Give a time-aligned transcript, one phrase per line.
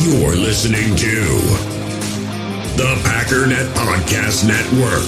[0.00, 1.24] You're listening to
[2.76, 5.02] the Packernet Podcast Network.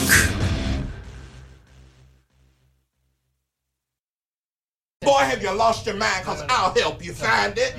[5.00, 6.24] Boy, have you lost your mind?
[6.24, 7.76] Cause I'll help you find it.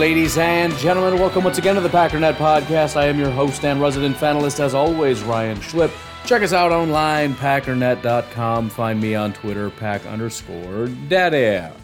[0.00, 2.96] Ladies and gentlemen, welcome once again to the Packernet Podcast.
[2.96, 5.90] I am your host and resident fanalist, as always, Ryan Schlip.
[6.28, 8.68] Check us out online, packernet.com.
[8.68, 11.74] Find me on Twitter, pack underscore daddy.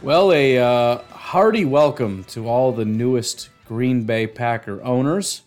[0.00, 5.42] Well, a uh, hearty welcome to all the newest Green Bay Packer owners.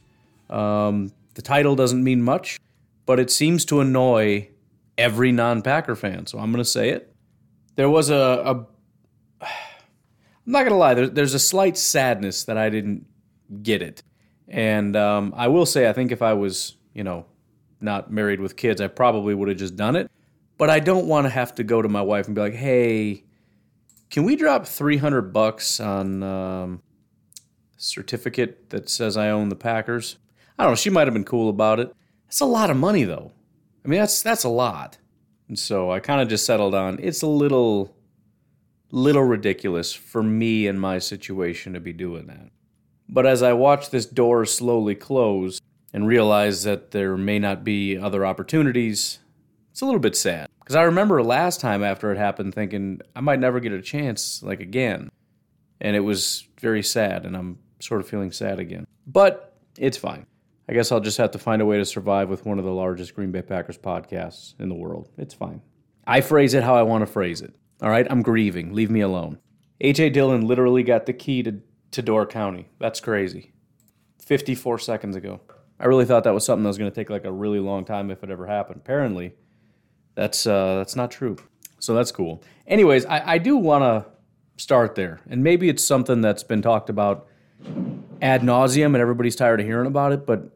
[0.49, 2.59] Um, the title doesn't mean much,
[3.05, 4.49] but it seems to annoy
[4.97, 7.15] every non Packer fan, so I'm going to say it.
[7.77, 8.67] There was a, a
[9.41, 9.47] I'm
[10.45, 10.95] not gonna lie.
[10.95, 13.05] There, there's a slight sadness that I didn't
[13.63, 14.03] get it,
[14.49, 17.25] and um, I will say I think if I was, you know,
[17.81, 20.09] not married with kids, I probably would have just done it.
[20.57, 23.23] But I don't want to have to go to my wife and be like, "Hey,
[24.09, 26.81] can we drop 300 bucks on um,
[27.77, 30.17] certificate that says I own the Packers?"
[30.57, 30.75] I don't know.
[30.75, 31.93] She might have been cool about it.
[32.25, 33.31] That's a lot of money, though.
[33.85, 34.97] I mean, that's that's a lot.
[35.47, 37.95] And so I kind of just settled on it's a little
[38.91, 42.49] little ridiculous for me and my situation to be doing that.
[43.09, 45.61] But as I watch this door slowly close
[45.93, 49.19] and realize that there may not be other opportunities,
[49.71, 50.47] it's a little bit sad.
[50.59, 54.43] Because I remember last time after it happened thinking I might never get a chance
[54.43, 55.09] like again.
[55.79, 58.87] And it was very sad, and I'm sort of feeling sad again.
[59.05, 60.25] But it's fine.
[60.69, 62.71] I guess I'll just have to find a way to survive with one of the
[62.71, 65.09] largest Green Bay Packers podcasts in the world.
[65.17, 65.61] It's fine.
[66.05, 67.53] I phrase it how I want to phrase it.
[67.81, 68.73] All right, I'm grieving.
[68.73, 69.39] Leave me alone.
[69.81, 71.61] AJ Dillon literally got the key to,
[71.91, 72.67] to Door County.
[72.79, 73.53] That's crazy.
[74.19, 75.39] 54 seconds ago.
[75.79, 77.85] I really thought that was something that was going to take like a really long
[77.85, 78.81] time if it ever happened.
[78.83, 79.33] Apparently,
[80.15, 81.37] that's uh, that's not true.
[81.79, 82.43] So that's cool.
[82.65, 84.11] Anyways, I, I do want to
[84.61, 87.27] start there, and maybe it's something that's been talked about
[88.21, 90.25] ad nauseum, and everybody's tired of hearing about it.
[90.25, 90.49] But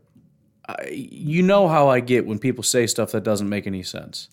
[0.68, 4.30] I, you know how I get when people say stuff that doesn't make any sense.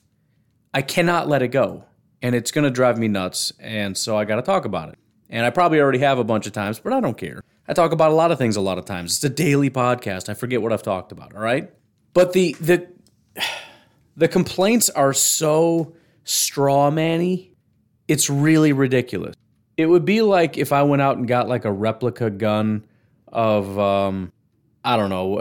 [0.73, 1.85] I cannot let it go
[2.23, 3.53] and it's going to drive me nuts.
[3.59, 4.99] And so I got to talk about it.
[5.31, 7.43] And I probably already have a bunch of times, but I don't care.
[7.69, 9.17] I talk about a lot of things a lot of times.
[9.17, 10.29] It's a daily podcast.
[10.31, 11.71] I forget what I've talked about, all right?
[12.15, 12.89] But the the
[14.17, 17.53] the complaints are so straw manny.
[18.09, 19.37] It's really ridiculous.
[19.77, 22.85] It would be like if I went out and got like a replica gun
[23.29, 24.33] of um
[24.83, 25.37] I don't know,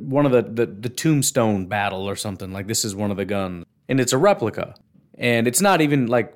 [0.00, 2.52] one of the, the the tombstone battle or something.
[2.52, 4.74] Like this is one of the guns and it's a replica
[5.18, 6.34] and it's not even like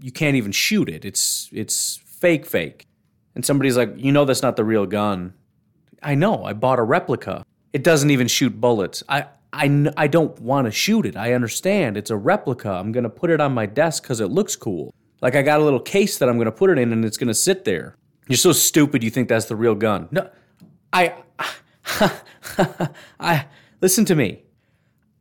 [0.00, 1.04] you can't even shoot it.
[1.04, 2.86] It's it's fake fake.
[3.34, 5.34] And somebody's like, "You know that's not the real gun."
[6.02, 6.44] I know.
[6.44, 7.44] I bought a replica.
[7.72, 9.02] It doesn't even shoot bullets.
[9.08, 11.16] I I, I don't want to shoot it.
[11.16, 11.96] I understand.
[11.96, 12.70] It's a replica.
[12.70, 14.92] I'm going to put it on my desk cuz it looks cool.
[15.22, 17.16] Like I got a little case that I'm going to put it in and it's
[17.16, 17.96] going to sit there.
[18.28, 20.08] You're so stupid you think that's the real gun.
[20.10, 20.28] No.
[20.92, 21.14] I
[23.20, 23.46] I
[23.80, 24.42] listen to me.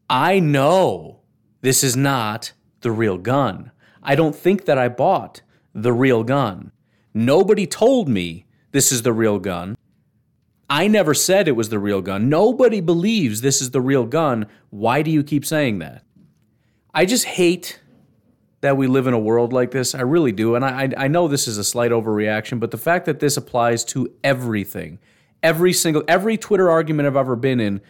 [0.09, 1.22] I know
[1.62, 2.51] this is not
[2.81, 3.72] the real gun.
[4.01, 5.41] I don't think that I bought
[5.74, 6.72] the real gun.
[7.13, 9.78] Nobody told me this is the real gun.
[10.69, 12.29] I never said it was the real gun.
[12.29, 14.47] Nobody believes this is the real gun.
[14.72, 16.03] Why do you keep saying that?
[16.94, 17.79] I just hate
[18.62, 19.94] that we live in a world like this.
[19.94, 20.56] I really do.
[20.56, 23.84] And I, I know this is a slight overreaction, but the fact that this applies
[23.85, 25.00] to everything,
[25.44, 27.81] every single, every Twitter argument I've ever been in,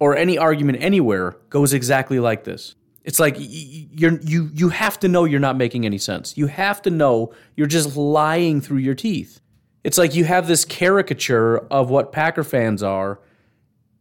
[0.00, 2.74] or any argument anywhere, goes exactly like this.
[3.04, 6.36] It's like you're you you have to know you're not making any sense.
[6.36, 9.40] You have to know you're just lying through your teeth.
[9.82, 13.20] It's like you have this caricature of what Packer fans are,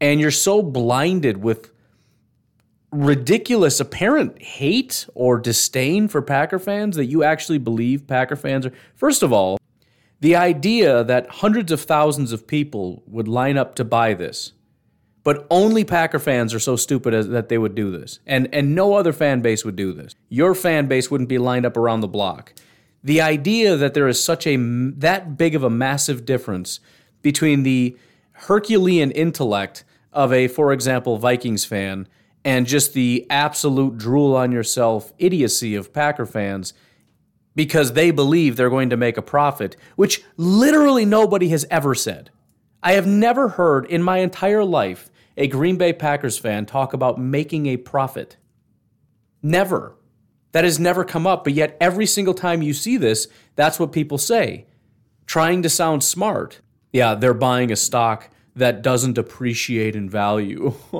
[0.02, 1.72] and you're so blinded with
[2.92, 8.74] ridiculous apparent hate or disdain for Packer fans that you actually believe Packer fans are.
[8.96, 9.60] First of all,
[10.20, 14.54] the idea that hundreds of thousands of people would line up to buy this
[15.30, 18.20] but only Packer fans are so stupid as, that they would do this.
[18.26, 20.16] And, and no other fan base would do this.
[20.28, 22.52] Your fan base wouldn't be lined up around the block.
[23.04, 26.80] The idea that there is such a that big of a massive difference
[27.22, 27.96] between the
[28.32, 32.08] Herculean intellect of a, for example, Vikings fan
[32.44, 36.74] and just the absolute drool on yourself idiocy of Packer fans
[37.56, 42.32] because they believe they're going to make a profit, which literally nobody has ever said.
[42.82, 45.09] I have never heard in my entire life
[45.40, 48.36] a Green Bay Packers fan talk about making a profit.
[49.42, 49.96] Never.
[50.52, 53.94] That has never come up, but yet every single time you see this, that's what
[53.94, 54.68] people say.
[55.26, 56.60] Trying to sound smart.
[56.92, 60.74] Yeah, they're buying a stock that doesn't appreciate in value.
[60.92, 61.00] you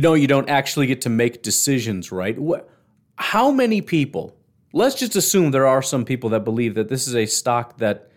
[0.00, 2.38] know you don't actually get to make decisions, right?
[2.38, 2.70] What,
[3.16, 4.36] how many people,
[4.72, 8.12] let's just assume there are some people that believe that this is a stock that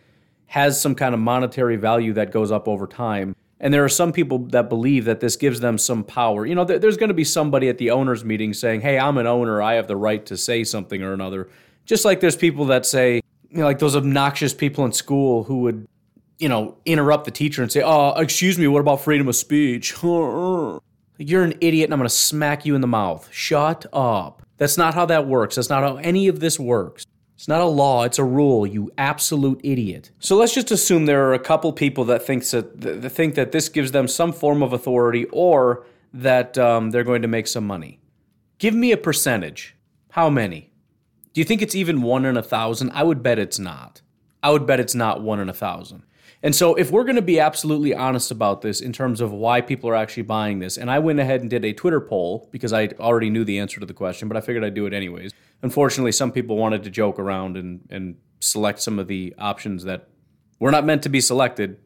[0.48, 3.36] has some kind of monetary value that goes up over time.
[3.60, 6.46] And there are some people that believe that this gives them some power.
[6.46, 9.28] You know, there's going to be somebody at the owners' meeting saying, hey, I'm an
[9.28, 9.62] owner.
[9.62, 11.50] I have the right to say something or another.
[11.86, 15.60] Just like there's people that say, you know, like those obnoxious people in school who
[15.60, 15.88] would,
[16.38, 19.96] you know, interrupt the teacher and say, oh, excuse me, what about freedom of speech?
[20.04, 23.30] You're an idiot and I'm going to smack you in the mouth.
[23.32, 24.42] Shut up.
[24.58, 25.56] That's not how that works.
[25.56, 27.06] That's not how any of this works.
[27.36, 30.12] It's not a law, it's a rule, you absolute idiot.
[30.20, 33.52] So let's just assume there are a couple people that thinks that, that think that
[33.52, 37.68] this gives them some form of authority or that um, they're going to make some
[37.68, 38.00] money.
[38.58, 39.76] Give me a percentage.
[40.12, 40.72] How many?
[41.34, 42.92] Do you think it's even one in a thousand?
[42.92, 44.02] I would bet it's not.
[44.42, 46.04] I would bet it's not one in a thousand.
[46.42, 49.60] And so, if we're going to be absolutely honest about this in terms of why
[49.60, 52.72] people are actually buying this, and I went ahead and did a Twitter poll because
[52.72, 55.34] I already knew the answer to the question, but I figured I'd do it anyways.
[55.62, 60.10] Unfortunately, some people wanted to joke around and, and select some of the options that
[60.60, 61.78] were not meant to be selected.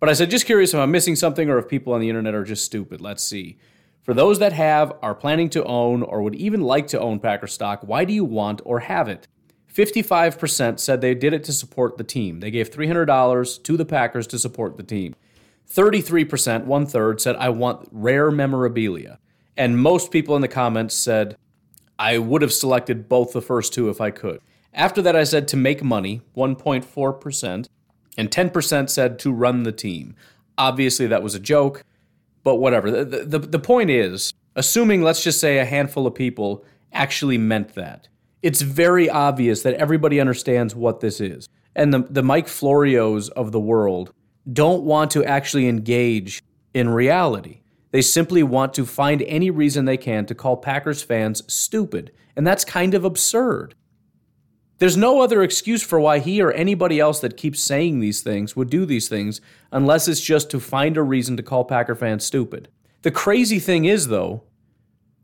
[0.00, 2.34] But I said, just curious if I'm missing something or if people on the internet
[2.34, 3.00] are just stupid.
[3.00, 3.58] Let's see.
[4.02, 7.48] For those that have, are planning to own, or would even like to own Packer
[7.48, 9.26] stock, why do you want or have it?
[9.74, 12.40] 55% said they did it to support the team.
[12.40, 15.14] They gave $300 to the Packers to support the team.
[15.68, 19.18] 33%, one third, said, I want rare memorabilia.
[19.56, 21.36] And most people in the comments said,
[21.98, 24.40] I would have selected both the first two if I could.
[24.74, 27.68] After that, I said to make money, 1.4%,
[28.18, 30.14] and 10% said to run the team.
[30.58, 31.82] Obviously, that was a joke,
[32.44, 32.90] but whatever.
[32.90, 37.74] The, the, the point is, assuming, let's just say, a handful of people actually meant
[37.74, 38.08] that
[38.46, 41.48] it's very obvious that everybody understands what this is.
[41.74, 44.12] And the, the Mike Florios of the world
[44.52, 46.42] don't want to actually engage
[46.72, 47.62] in reality.
[47.96, 52.12] They simply want to find any reason they can to call Packers fans stupid.
[52.36, 53.74] And that's kind of absurd.
[54.76, 58.54] There's no other excuse for why he or anybody else that keeps saying these things
[58.54, 59.40] would do these things
[59.72, 62.68] unless it's just to find a reason to call Packer fans stupid.
[63.00, 64.42] The crazy thing is, though,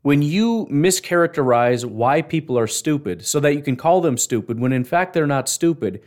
[0.01, 4.73] when you mischaracterize why people are stupid so that you can call them stupid when
[4.73, 6.01] in fact they're not stupid,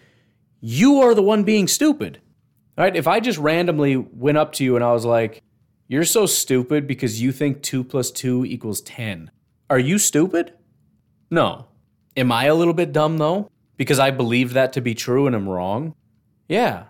[0.60, 2.20] you are the one being stupid.
[2.76, 2.96] Right?
[2.96, 5.44] If I just randomly went up to you and I was like,
[5.88, 9.30] you're so stupid because you think 2 plus 2 equals 10.
[9.70, 10.54] Are you stupid?
[11.30, 11.66] No.
[12.16, 13.50] Am I a little bit dumb though?
[13.76, 15.94] Because I believe that to be true and I'm wrong?
[16.48, 16.84] Yeah.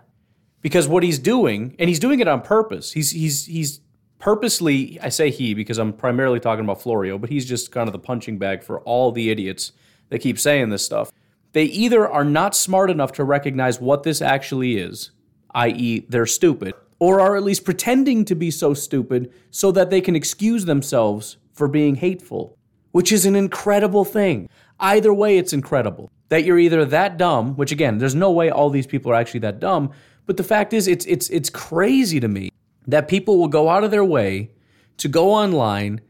[0.61, 3.81] Because what he's doing, and he's doing it on purpose, he's, he's, he's
[4.19, 7.93] purposely, I say he because I'm primarily talking about Florio, but he's just kind of
[7.93, 9.73] the punching bag for all the idiots
[10.09, 11.11] that keep saying this stuff.
[11.53, 15.11] They either are not smart enough to recognize what this actually is,
[15.55, 20.01] i.e., they're stupid, or are at least pretending to be so stupid so that they
[20.01, 22.57] can excuse themselves for being hateful,
[22.91, 24.49] which is an incredible thing.
[24.79, 28.69] Either way, it's incredible that you're either that dumb, which again, there's no way all
[28.69, 29.91] these people are actually that dumb,
[30.25, 32.51] but the fact is, it's it's it's crazy to me
[32.85, 34.51] that people will go out of their way
[34.97, 36.01] to go online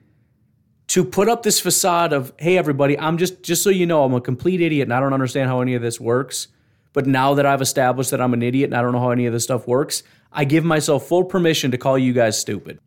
[0.88, 4.14] to put up this facade of hey everybody i'm just just so you know i'm
[4.14, 6.48] a complete idiot and i don't understand how any of this works
[6.94, 9.26] but now that i've established that i'm an idiot and i don't know how any
[9.26, 12.80] of this stuff works i give myself full permission to call you guys stupid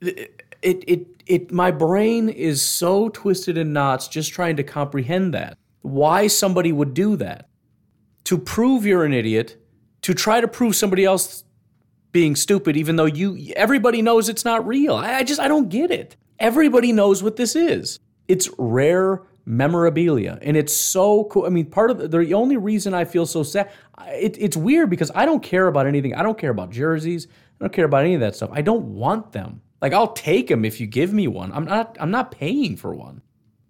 [0.00, 5.34] it it it, it my brain is so twisted in knots just trying to comprehend
[5.34, 7.48] that why somebody would do that
[8.24, 9.56] to prove you're an idiot
[10.02, 11.44] to try to prove somebody else
[12.12, 14.94] being stupid, even though you everybody knows it's not real.
[14.94, 16.16] I, I just I don't get it.
[16.38, 17.98] Everybody knows what this is.
[18.26, 21.46] It's rare memorabilia, and it's so cool.
[21.46, 23.70] I mean, part of the, the only reason I feel so sad,
[24.08, 26.14] it, it's weird because I don't care about anything.
[26.14, 27.26] I don't care about jerseys.
[27.26, 28.50] I don't care about any of that stuff.
[28.52, 29.62] I don't want them.
[29.80, 31.52] Like I'll take them if you give me one.
[31.52, 31.96] I'm not.
[31.98, 33.22] I'm not paying for one,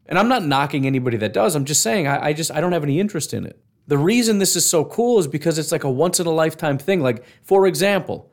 [0.07, 1.55] and I'm not knocking anybody that does.
[1.55, 3.61] I'm just saying I, I just I don't have any interest in it.
[3.87, 6.77] The reason this is so cool is because it's like a once in a lifetime
[6.77, 7.01] thing.
[7.01, 8.31] Like, for example,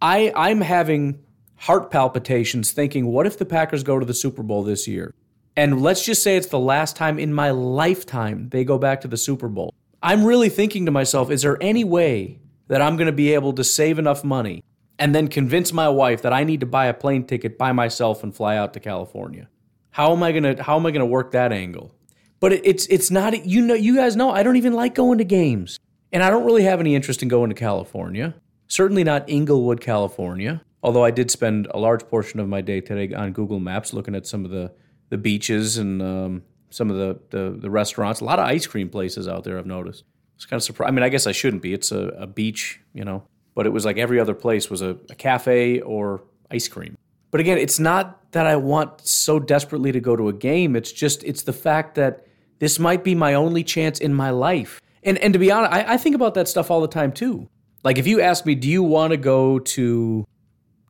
[0.00, 1.24] I, I'm having
[1.56, 5.12] heart palpitations thinking, what if the Packers go to the Super Bowl this year?
[5.56, 9.08] And let's just say it's the last time in my lifetime they go back to
[9.08, 9.74] the Super Bowl.
[10.02, 13.52] I'm really thinking to myself, is there any way that I'm going to be able
[13.54, 14.62] to save enough money
[14.98, 18.22] and then convince my wife that I need to buy a plane ticket by myself
[18.22, 19.48] and fly out to California?
[19.90, 21.94] How am I going to how am I going to work that angle?
[22.38, 25.18] But it, it's it's not you know you guys know I don't even like going
[25.18, 25.78] to games.
[26.12, 28.34] And I don't really have any interest in going to California.
[28.68, 30.62] Certainly not Inglewood, California.
[30.82, 34.14] Although I did spend a large portion of my day today on Google Maps looking
[34.14, 34.72] at some of the,
[35.08, 38.20] the beaches and um, some of the, the, the restaurants.
[38.20, 39.58] A lot of ice cream places out there.
[39.58, 40.04] I've noticed.
[40.36, 40.88] It's kind of surprised.
[40.88, 41.72] I mean, I guess I shouldn't be.
[41.72, 44.98] It's a, a beach, you know, but it was like every other place was a,
[45.08, 46.96] a cafe or ice cream.
[47.30, 50.76] But again, it's not that I want so desperately to go to a game.
[50.76, 52.26] It's just it's the fact that
[52.58, 54.80] this might be my only chance in my life.
[55.02, 57.48] And and to be honest, I, I think about that stuff all the time too.
[57.82, 60.26] Like if you ask me, do you want to go to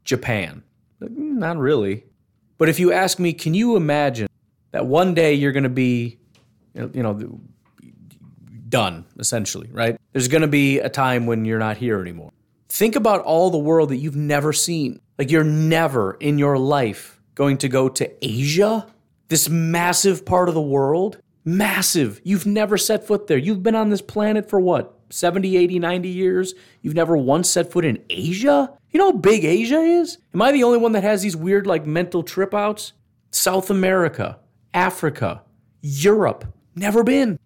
[0.04, 0.62] Japan?
[1.02, 2.04] Mm, not really.
[2.58, 4.28] But if you ask me, can you imagine
[4.72, 6.18] that one day you're going to be,
[6.74, 7.40] you know,
[8.68, 9.98] done essentially, right?
[10.12, 12.32] There's going to be a time when you're not here anymore.
[12.68, 15.00] Think about all the world that you've never seen.
[15.18, 18.86] Like you're never in your life going to go to Asia,
[19.28, 21.18] this massive part of the world.
[21.44, 22.20] Massive.
[22.24, 23.38] You've never set foot there.
[23.38, 26.54] You've been on this planet for what, 70, 80, 90 years?
[26.82, 28.72] You've never once set foot in Asia?
[28.90, 30.18] You know how big Asia is?
[30.34, 32.92] Am I the only one that has these weird, like, mental trip outs?
[33.30, 34.38] South America,
[34.72, 35.42] Africa,
[35.82, 36.46] Europe.
[36.74, 37.38] Never been.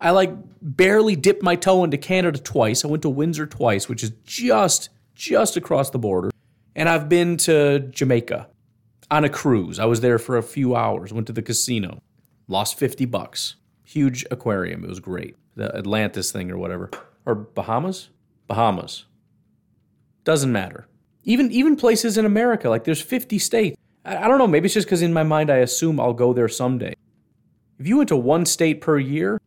[0.00, 2.84] I like barely dipped my toe into Canada twice.
[2.84, 6.30] I went to Windsor twice, which is just just across the border.
[6.74, 8.48] And I've been to Jamaica
[9.10, 9.78] on a cruise.
[9.78, 12.00] I was there for a few hours, went to the casino.
[12.48, 13.56] Lost 50 bucks.
[13.84, 14.82] Huge aquarium.
[14.82, 15.36] It was great.
[15.60, 16.88] The Atlantis thing or whatever.
[17.26, 18.08] Or Bahamas?
[18.46, 19.04] Bahamas.
[20.24, 20.88] Doesn't matter.
[21.24, 23.76] Even even places in America, like there's 50 states.
[24.02, 26.32] I, I don't know, maybe it's just because in my mind I assume I'll go
[26.32, 26.94] there someday.
[27.78, 29.38] If you went to one state per year,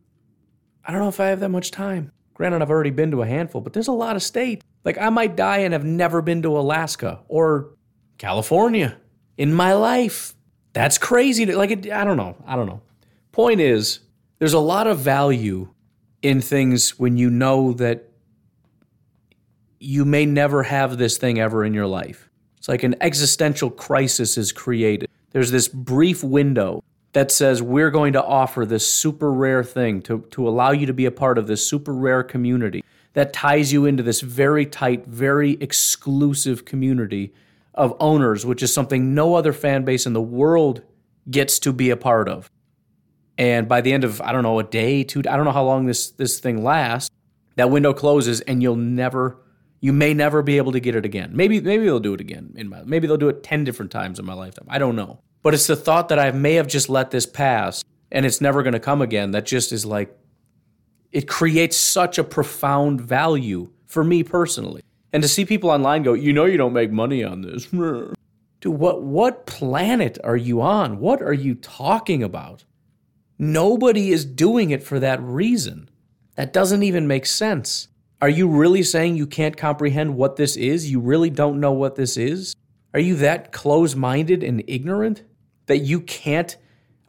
[0.86, 2.12] I don't know if I have that much time.
[2.36, 4.64] Granted, I've already been to a handful, but there's a lot of states.
[4.86, 7.72] Like I might die and have never been to Alaska or
[8.20, 8.98] California
[9.36, 10.36] in my life.
[10.74, 11.48] That's crazy.
[11.48, 12.36] Like it, I don't know.
[12.46, 12.84] I don't know.
[13.32, 14.02] Point is,
[14.38, 15.73] there's a lot of value
[16.24, 18.10] in things when you know that
[19.80, 22.30] you may never have this thing ever in your life.
[22.58, 25.10] It's like an existential crisis is created.
[25.32, 30.22] There's this brief window that says we're going to offer this super rare thing to,
[30.32, 33.86] to allow you to be a part of this super rare community that ties you
[33.86, 37.34] into this very tight, very exclusive community
[37.74, 40.82] of owners, which is something no other fan base in the world
[41.30, 42.50] gets to be a part of.
[43.38, 45.64] And by the end of I don't know a day, two, I don't know how
[45.64, 47.10] long this this thing lasts.
[47.56, 49.38] That window closes, and you'll never,
[49.80, 51.32] you may never be able to get it again.
[51.34, 54.20] Maybe maybe they'll do it again in my, maybe they'll do it ten different times
[54.20, 54.66] in my lifetime.
[54.70, 55.20] I don't know.
[55.42, 58.64] But it's the thought that I may have just let this pass, and it's never
[58.64, 59.32] going to come again.
[59.32, 60.18] That just is like,
[61.12, 64.84] it creates such a profound value for me personally.
[65.12, 67.66] And to see people online go, you know, you don't make money on this.
[68.64, 71.00] Dude, what what planet are you on?
[71.00, 72.64] What are you talking about?
[73.44, 75.90] Nobody is doing it for that reason.
[76.36, 77.90] That doesn't even make sense.
[78.22, 80.90] Are you really saying you can't comprehend what this is?
[80.90, 82.56] You really don't know what this is?
[82.94, 85.24] Are you that close minded and ignorant
[85.66, 86.56] that you can't?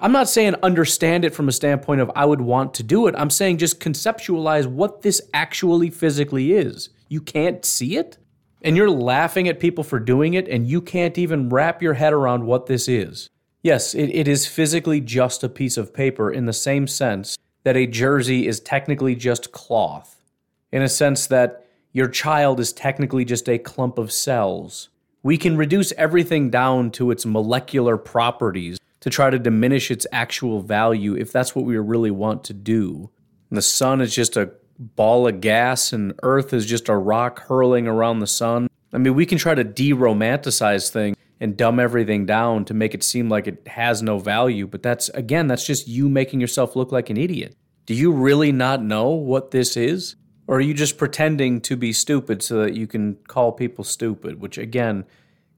[0.01, 3.15] I'm not saying understand it from a standpoint of I would want to do it.
[3.17, 6.89] I'm saying just conceptualize what this actually physically is.
[7.09, 8.19] You can't see it?
[8.61, 12.13] And you're laughing at people for doing it, and you can't even wrap your head
[12.13, 13.31] around what this is.
[13.65, 17.79] Yes, it, it is physically just a piece of paper in the same sense that
[17.79, 20.23] a jersey is technically just cloth,
[20.71, 24.91] in a sense that your child is technically just a clump of cells.
[25.23, 30.61] We can reduce everything down to its molecular properties to try to diminish its actual
[30.61, 33.09] value if that's what we really want to do.
[33.49, 37.41] And the sun is just a ball of gas and Earth is just a rock
[37.45, 38.69] hurling around the sun.
[38.93, 42.95] I mean, we can try to de romanticize things and dumb everything down to make
[42.95, 44.67] it seem like it has no value.
[44.67, 47.55] But that's, again, that's just you making yourself look like an idiot.
[47.85, 50.17] Do you really not know what this is?
[50.47, 54.41] Or are you just pretending to be stupid so that you can call people stupid,
[54.41, 55.05] which, again,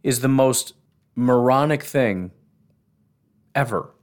[0.03, 0.75] is the most
[1.15, 2.33] moronic thing
[3.55, 3.95] ever?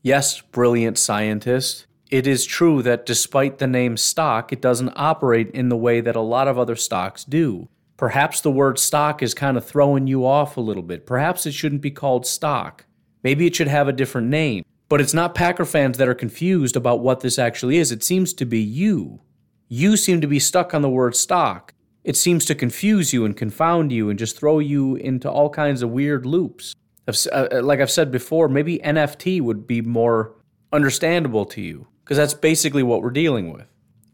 [0.00, 1.84] Yes, brilliant scientist.
[2.10, 6.16] It is true that despite the name stock, it doesn't operate in the way that
[6.16, 7.68] a lot of other stocks do.
[7.96, 11.06] Perhaps the word stock is kind of throwing you off a little bit.
[11.06, 12.84] Perhaps it shouldn't be called stock.
[13.22, 14.64] Maybe it should have a different name.
[14.88, 17.90] But it's not Packer fans that are confused about what this actually is.
[17.90, 19.20] It seems to be you.
[19.68, 21.74] You seem to be stuck on the word stock.
[22.04, 25.82] It seems to confuse you and confound you and just throw you into all kinds
[25.82, 26.76] of weird loops.
[27.08, 30.36] Uh, like I've said before, maybe NFT would be more
[30.72, 33.66] understandable to you because that's basically what we're dealing with.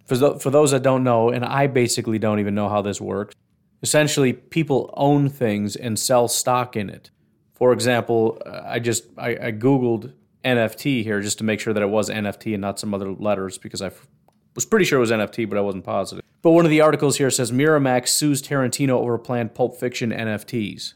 [0.06, 3.34] For those that don't know, and I basically don't even know how this works,
[3.82, 7.10] essentially people own things and sell stock in it.
[7.54, 10.12] For example, uh, I just I, I googled
[10.44, 13.58] NFT here just to make sure that it was NFT and not some other letters
[13.58, 14.08] because I f-
[14.54, 16.24] was pretty sure it was NFT, but I wasn't positive.
[16.42, 20.94] But one of the articles here says Miramax sues Tarantino over planned Pulp Fiction NFTs.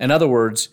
[0.00, 0.70] In other words,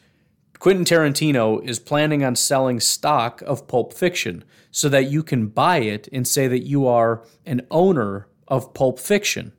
[0.57, 5.77] Quentin Tarantino is planning on selling stock of Pulp Fiction so that you can buy
[5.77, 9.53] it and say that you are an owner of Pulp Fiction.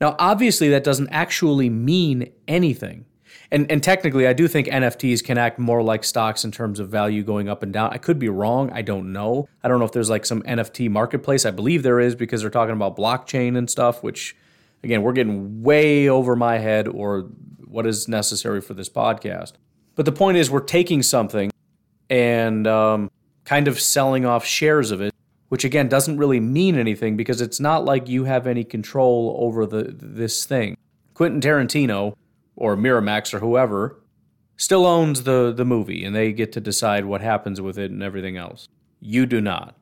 [0.00, 3.06] Now, obviously, that doesn't actually mean anything.
[3.50, 6.88] And and technically, I do think NFTs can act more like stocks in terms of
[6.88, 7.90] value going up and down.
[7.92, 8.70] I could be wrong.
[8.72, 9.48] I don't know.
[9.62, 11.44] I don't know if there's like some NFT marketplace.
[11.44, 14.02] I believe there is because they're talking about blockchain and stuff.
[14.02, 14.36] Which,
[14.82, 17.28] again, we're getting way over my head or
[17.64, 19.52] what is necessary for this podcast.
[19.94, 21.50] But the point is, we're taking something
[22.10, 23.10] and um,
[23.44, 25.14] kind of selling off shares of it,
[25.48, 29.66] which again doesn't really mean anything because it's not like you have any control over
[29.66, 30.76] the this thing.
[31.14, 32.14] Quentin Tarantino
[32.56, 34.00] or Miramax or whoever
[34.56, 38.02] still owns the the movie and they get to decide what happens with it and
[38.02, 38.68] everything else.
[39.00, 39.76] You do not.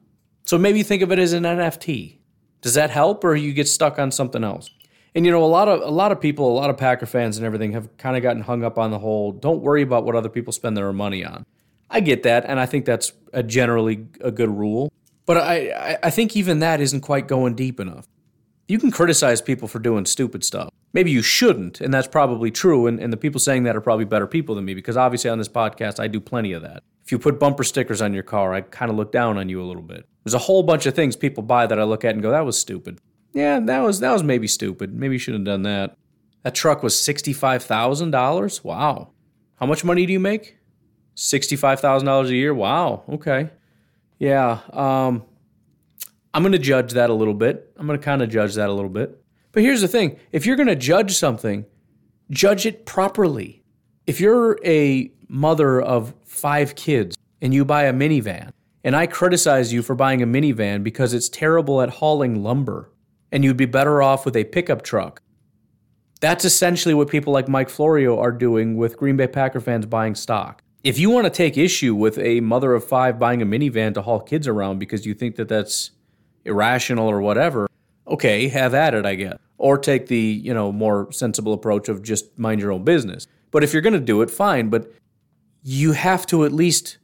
[0.45, 2.19] So maybe think of it as an NFT.
[2.61, 4.71] Does that help or you get stuck on something else?
[5.15, 7.37] And you know, a lot of a lot of people, a lot of Packer fans
[7.37, 10.17] and everything have kind of gotten hung up on the whole don't worry about what
[10.17, 11.47] other people spend their money on.
[11.91, 14.93] I get that, and I think that's a generally a good rule.
[15.27, 18.07] But I, I think even that isn't quite going deep enough.
[18.69, 20.71] You can criticize people for doing stupid stuff.
[20.93, 22.87] Maybe you shouldn't, and that's probably true.
[22.87, 25.39] And, and the people saying that are probably better people than me because obviously on
[25.39, 26.83] this podcast, I do plenty of that.
[27.05, 29.61] If you put bumper stickers on your car, I kind of look down on you
[29.61, 30.07] a little bit.
[30.25, 32.47] There's a whole bunch of things people buy that I look at and go, that
[32.47, 33.01] was stupid.
[33.35, 34.95] Yeah, that was that was maybe stupid.
[34.95, 35.97] Maybe you shouldn't have done that.
[36.45, 38.65] That truck was $65,000?
[38.65, 39.11] Wow.
[39.57, 40.59] How much money do you make?
[41.17, 42.55] $65,000 a year?
[42.55, 43.03] Wow.
[43.09, 43.51] Okay.
[44.19, 44.61] Yeah.
[44.73, 45.25] Um,
[46.33, 47.73] I'm going to judge that a little bit.
[47.77, 49.23] I'm going to kind of judge that a little bit.
[49.53, 51.65] But here's the thing if you're going to judge something,
[52.31, 53.63] judge it properly.
[54.07, 58.51] If you're a mother of five kids and you buy a minivan,
[58.83, 62.91] and I criticize you for buying a minivan because it's terrible at hauling lumber,
[63.31, 65.23] and you'd be better off with a pickup truck.
[66.21, 70.15] That's essentially what people like Mike Florio are doing with Green Bay Packer fans buying
[70.15, 70.64] stock.
[70.85, 74.03] If you want to take issue with a mother of five buying a minivan to
[74.03, 75.93] haul kids around because you think that that's
[76.45, 77.71] irrational or whatever,
[78.07, 79.39] okay, have at it, I guess.
[79.57, 83.27] Or take the, you know, more sensible approach of just mind your own business.
[83.51, 84.93] But if you're going to do it, fine, but
[85.63, 86.99] you have to at least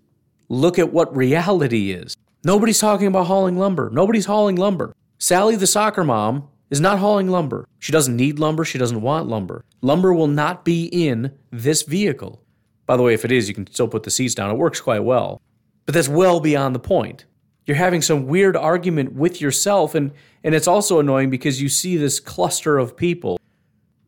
[0.51, 2.19] look at what reality is.
[2.45, 3.89] Nobody's talking about hauling lumber.
[3.89, 4.95] Nobody's hauling lumber.
[5.17, 7.67] Sally the soccer mom is not hauling lumber.
[7.79, 8.67] She doesn't need lumber.
[8.67, 9.65] She doesn't want lumber.
[9.81, 12.43] Lumber will not be in this vehicle.
[12.91, 14.51] By the way, if it is, you can still put the seats down.
[14.51, 15.41] It works quite well.
[15.87, 17.25] But that's well beyond the point.
[17.65, 20.11] You're having some weird argument with yourself, and,
[20.43, 23.39] and it's also annoying because you see this cluster of people.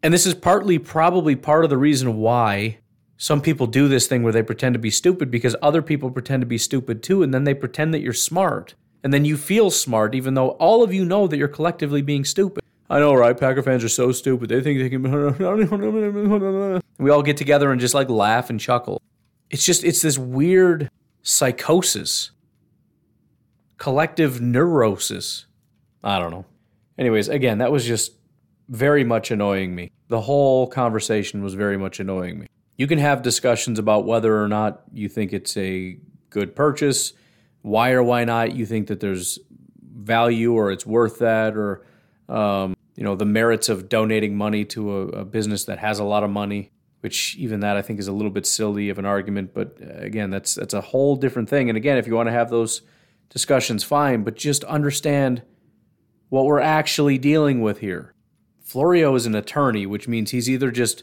[0.02, 2.78] And this is partly probably part of the reason why
[3.18, 6.40] some people do this thing where they pretend to be stupid because other people pretend
[6.40, 8.74] to be stupid too, and then they pretend that you're smart.
[9.04, 12.24] And then you feel smart, even though all of you know that you're collectively being
[12.24, 12.61] stupid.
[12.92, 13.34] I know, right?
[13.34, 14.50] Packer fans are so stupid.
[14.50, 15.02] They think they can.
[16.98, 19.00] we all get together and just like laugh and chuckle.
[19.48, 20.90] It's just, it's this weird
[21.22, 22.32] psychosis,
[23.78, 25.46] collective neurosis.
[26.04, 26.44] I don't know.
[26.98, 28.12] Anyways, again, that was just
[28.68, 29.90] very much annoying me.
[30.08, 32.46] The whole conversation was very much annoying me.
[32.76, 35.96] You can have discussions about whether or not you think it's a
[36.28, 37.14] good purchase,
[37.62, 39.38] why or why not you think that there's
[39.80, 41.86] value or it's worth that, or
[42.28, 46.04] um, you know the merits of donating money to a, a, business that has a
[46.04, 49.04] lot of money which even that i think is a little bit silly of an
[49.04, 51.68] argument but uh, again that's that's a whole different thing.
[51.68, 52.82] And again if you want to have those
[53.28, 55.42] discussions fine but just understand
[56.28, 58.14] what we're actually dealing with here.
[58.60, 61.02] Florio is an attorney which means he's either just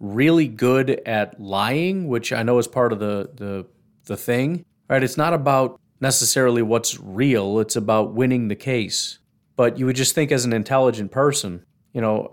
[0.00, 3.66] really good at lying which i know is part of the the
[4.06, 5.02] the thing right?
[5.02, 7.60] It's not about necessarily what's real.
[7.60, 9.18] It's about winning the case
[9.56, 12.28] but you would just think as an intelligent person, you know,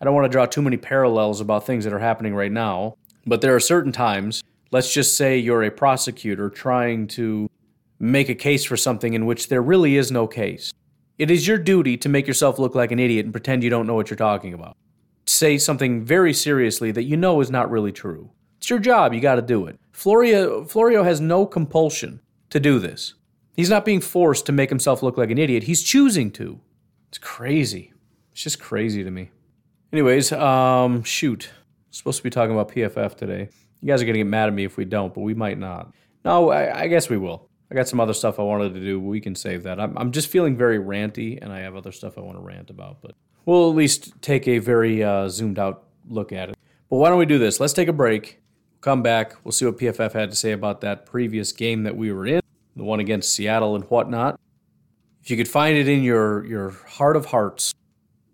[0.00, 2.96] I don't want to draw too many parallels about things that are happening right now,
[3.26, 7.50] but there are certain times, let's just say you're a prosecutor trying to
[7.98, 10.72] make a case for something in which there really is no case.
[11.18, 13.86] It is your duty to make yourself look like an idiot and pretend you don't
[13.86, 14.76] know what you're talking about.
[15.26, 18.30] Say something very seriously that you know is not really true.
[18.58, 19.78] It's your job, you got to do it.
[19.92, 23.14] Florio, Florio has no compulsion to do this.
[23.58, 25.64] He's not being forced to make himself look like an idiot.
[25.64, 26.60] He's choosing to.
[27.08, 27.92] It's crazy.
[28.30, 29.32] It's just crazy to me.
[29.92, 31.50] Anyways, um, shoot.
[31.90, 33.48] Supposed to be talking about PFF today.
[33.80, 35.92] You guys are gonna get mad at me if we don't, but we might not.
[36.24, 37.48] No, I, I guess we will.
[37.68, 39.00] I got some other stuff I wanted to do.
[39.00, 39.80] We can save that.
[39.80, 42.70] I'm, I'm just feeling very ranty, and I have other stuff I want to rant
[42.70, 46.56] about, but we'll at least take a very uh, zoomed out look at it.
[46.88, 47.58] But why don't we do this?
[47.58, 48.40] Let's take a break.
[48.82, 49.34] come back.
[49.42, 52.40] We'll see what PFF had to say about that previous game that we were in
[52.78, 54.40] the one against Seattle and whatnot.
[55.22, 57.74] If you could find it in your, your heart of hearts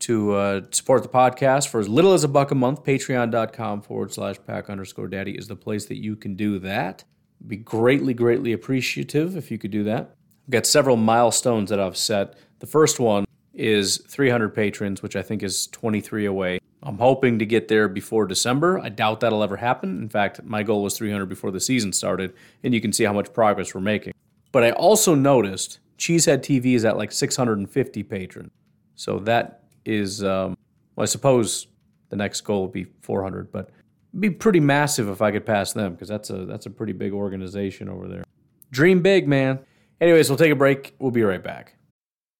[0.00, 4.12] to uh, support the podcast for as little as a buck a month, patreon.com forward
[4.12, 7.04] slash pack underscore daddy is the place that you can do that.
[7.46, 10.14] Be greatly, greatly appreciative if you could do that.
[10.46, 12.36] I've got several milestones that I've set.
[12.58, 16.60] The first one is 300 patrons, which I think is 23 away.
[16.82, 18.78] I'm hoping to get there before December.
[18.78, 20.02] I doubt that'll ever happen.
[20.02, 23.14] In fact, my goal was 300 before the season started, and you can see how
[23.14, 24.12] much progress we're making.
[24.54, 28.52] But I also noticed Cheesehead TV is at like 650 patrons.
[28.94, 30.56] So that is, um,
[30.94, 31.66] well, I suppose
[32.10, 33.70] the next goal would be 400, but
[34.12, 36.92] it'd be pretty massive if I could pass them because that's a that's a pretty
[36.92, 38.22] big organization over there.
[38.70, 39.58] Dream big, man.
[40.00, 40.94] Anyways, we'll take a break.
[41.00, 41.74] We'll be right back.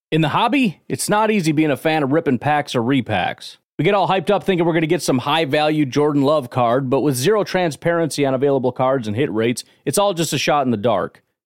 [0.09, 3.57] In the hobby, it's not easy being a fan of ripping packs or repacks.
[3.77, 6.49] We get all hyped up thinking we're going to get some high value Jordan Love
[6.49, 10.37] card, but with zero transparency on available cards and hit rates, it's all just a
[10.37, 11.21] shot in the dark.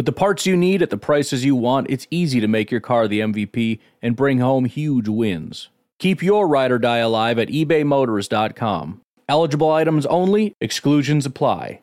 [0.00, 2.80] With the parts you need at the prices you want, it's easy to make your
[2.80, 5.68] car the MVP and bring home huge wins.
[5.98, 9.02] Keep your ride or die alive at ebaymotors.com.
[9.28, 11.82] Eligible items only, exclusions apply.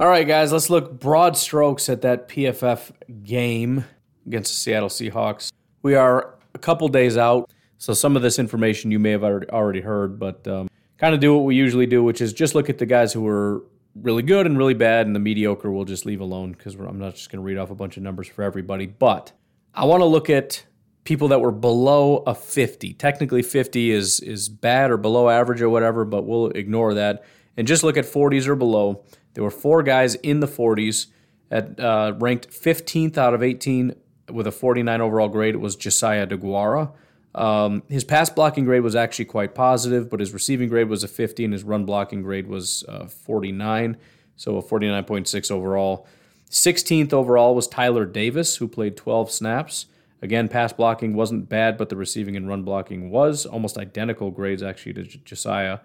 [0.00, 2.90] All right, guys, let's look broad strokes at that PFF
[3.22, 3.84] game
[4.26, 5.52] against the Seattle Seahawks.
[5.82, 7.52] We are a couple days out.
[7.76, 11.36] So some of this information you may have already heard, but um, kind of do
[11.36, 13.62] what we usually do, which is just look at the guys who are
[14.02, 17.14] really good and really bad, and the mediocre we'll just leave alone because I'm not
[17.14, 18.86] just going to read off a bunch of numbers for everybody.
[18.86, 19.32] But
[19.74, 20.64] I want to look at
[21.04, 22.94] people that were below a 50.
[22.94, 27.24] Technically, 50 is is bad or below average or whatever, but we'll ignore that
[27.56, 29.04] and just look at 40s or below.
[29.34, 31.06] There were four guys in the 40s
[31.50, 33.94] at uh, ranked 15th out of 18
[34.30, 36.92] with a 49 overall grade It was Josiah DeGuara.
[37.34, 41.08] Um, his pass blocking grade was actually quite positive, but his receiving grade was a
[41.08, 43.96] 50 and his run blocking grade was uh, 49,
[44.36, 46.06] so a 49.6 overall.
[46.50, 49.86] 16th overall was Tyler Davis, who played 12 snaps.
[50.20, 54.62] Again, pass blocking wasn't bad, but the receiving and run blocking was almost identical grades
[54.62, 55.78] actually to J- Josiah.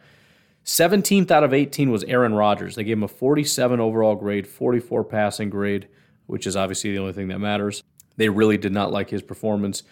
[0.65, 2.75] 17th out of 18 was Aaron Rodgers.
[2.75, 5.87] They gave him a 47 overall grade, 44 passing grade,
[6.25, 7.83] which is obviously the only thing that matters.
[8.15, 9.83] They really did not like his performance.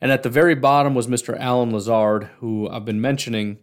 [0.00, 1.38] And at the very bottom was Mr.
[1.38, 3.58] Allen Lazard, who I've been mentioning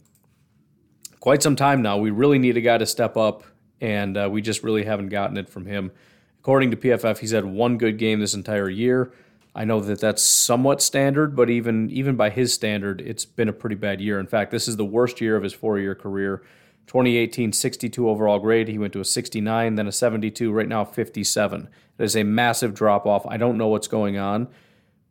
[1.20, 1.98] quite some time now.
[1.98, 3.44] We really need a guy to step up,
[3.80, 5.92] and uh, we just really haven't gotten it from him.
[6.40, 9.14] According to PFF, he's had one good game this entire year.
[9.56, 13.54] I know that that's somewhat standard, but even even by his standard, it's been a
[13.54, 14.20] pretty bad year.
[14.20, 16.44] In fact, this is the worst year of his four-year career.
[16.88, 18.68] 2018, 62 overall grade.
[18.68, 21.70] He went to a 69, then a 72, right now 57.
[21.98, 23.26] It is a massive drop off.
[23.28, 24.50] I don't know what's going on,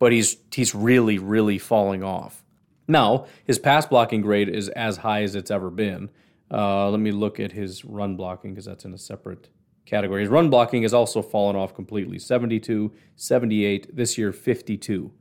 [0.03, 2.43] but he's he's really, really falling off.
[2.89, 6.09] Now, his pass blocking grade is as high as it's ever been.
[6.51, 9.47] Uh, let me look at his run blocking because that's in a separate
[9.85, 10.23] category.
[10.23, 15.13] His run blocking has also fallen off completely 72, 78, this year 52.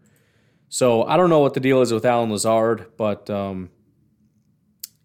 [0.68, 3.70] So I don't know what the deal is with Allen Lazard, but um,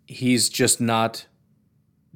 [0.08, 1.28] he's just not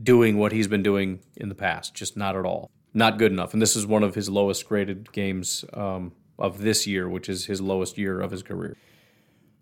[0.02, 1.94] doing what he's been doing in the past.
[1.94, 2.72] Just not at all.
[2.96, 3.54] Not good enough.
[3.54, 7.46] And this is one of his lowest graded games um, of this year, which is
[7.46, 8.76] his lowest year of his career.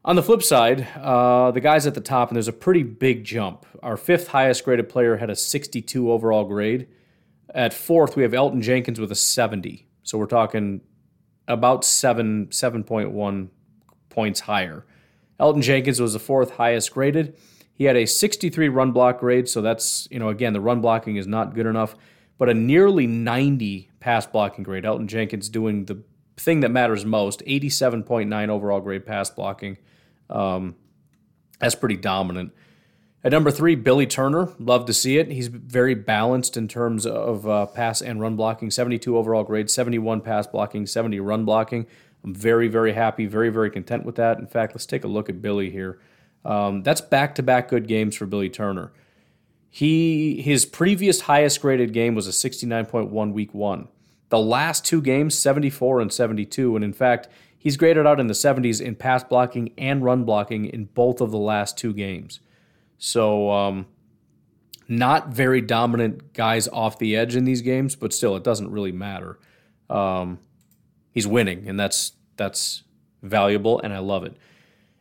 [0.06, 3.26] On the flip side, uh, the guys at the top, and there's a pretty big
[3.26, 3.66] jump.
[3.84, 6.88] Our fifth highest graded player had a 62 overall grade.
[7.54, 9.88] At fourth, we have Elgton Jenkins with a 70.
[10.04, 10.82] So we're talking
[11.50, 13.50] about seven 7.1
[14.10, 14.86] points higher.
[15.40, 17.36] Elgton Jenkins was the fourth highest graded.
[17.74, 21.18] He had a 63 run block grade, so that's, you know, again, the run blocking
[21.18, 21.96] is not good enough,
[22.38, 24.86] but a nearly 90 pass blocking grade.
[24.86, 26.02] Elgton Jenkins doing the
[26.40, 29.78] thing that matters most 87.9 overall grade pass blocking.
[30.30, 30.76] Um,
[31.60, 32.54] that's pretty dominant.
[33.24, 34.54] At number three, Billy Turner.
[34.60, 35.30] Love to see it.
[35.30, 40.22] He's very balanced in terms of uh, pass and run blocking 72 overall grade, 71
[40.22, 41.86] pass blocking, 70 run blocking.
[42.24, 44.40] I'm very, very happy, very, very content with that.
[44.40, 46.00] In fact, let's take a look at Billy here.
[46.46, 48.94] Um, that's back to back good games for Billy Turner.
[49.70, 53.90] He his previous highest graded game was a 69.1 week one.
[54.30, 58.34] The last two games, 74 and 72, and in fact, he's graded out in the
[58.34, 62.40] 70s in pass blocking and run blocking in both of the last two games.
[62.98, 63.88] So, um,
[64.88, 68.92] not very dominant guys off the edge in these games, but still, it doesn't really
[68.92, 69.40] matter.
[69.90, 70.40] Um,
[71.12, 72.84] he's winning, and that's that's
[73.22, 74.36] valuable, and I love it.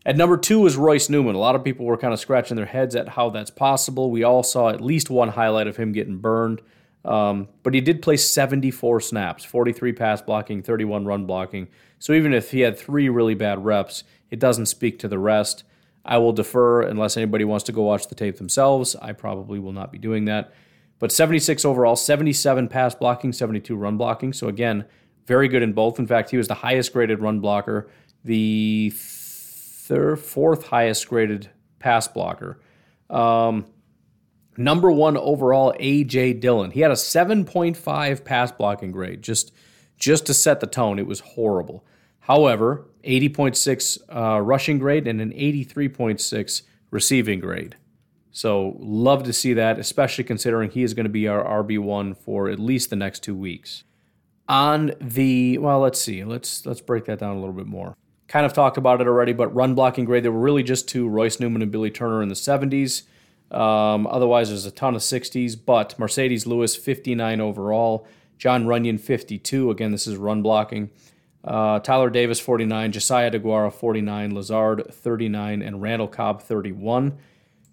[0.04, 1.34] At number two is Royce Newman.
[1.34, 4.10] A lot of people were kind of scratching their heads at how that's possible.
[4.10, 6.62] We all saw at least one highlight of him getting burned,
[7.08, 11.68] um, but he did play 74 snaps, 43 pass blocking, 31 run blocking.
[11.98, 15.64] So even if he had three really bad reps, it doesn't speak to the rest.
[16.04, 18.94] I will defer unless anybody wants to go watch the tape themselves.
[18.94, 20.52] I probably will not be doing that.
[20.98, 24.34] But 76 overall, 77 pass blocking, 72 run blocking.
[24.34, 24.84] So again,
[25.26, 25.98] very good in both.
[25.98, 27.88] In fact, he was the highest graded run blocker,
[28.22, 32.60] the third, fourth highest graded pass blocker.
[33.08, 33.64] Um,
[34.58, 36.72] number one overall, AJ Dillon.
[36.72, 39.22] He had a 7.5 pass blocking grade.
[39.22, 39.52] Just
[39.96, 41.84] just to set the tone, it was horrible.
[42.20, 47.76] However, 80.6 uh, rushing grade and an 83.6 receiving grade.
[48.30, 52.48] So love to see that, especially considering he is going to be our RB1 for
[52.48, 53.84] at least the next two weeks.
[54.48, 57.96] On the well, let's see, let's let's break that down a little bit more.
[58.28, 61.08] Kind of talked about it already, but run blocking grade, there were really just two
[61.08, 63.02] Royce Newman and Billy Turner in the 70s.
[63.50, 68.06] Um, otherwise, there's a ton of 60s, but Marcedes Lewis, 59 overall.
[68.36, 69.70] Jon Runyan, 52.
[69.70, 70.90] Again, this is run blocking.
[71.42, 72.92] Uh, Tyler Davis, 49.
[72.92, 74.34] Josiah DeGuara, 49.
[74.34, 75.62] Lazard, 39.
[75.62, 77.18] And Randall Cobb, 31.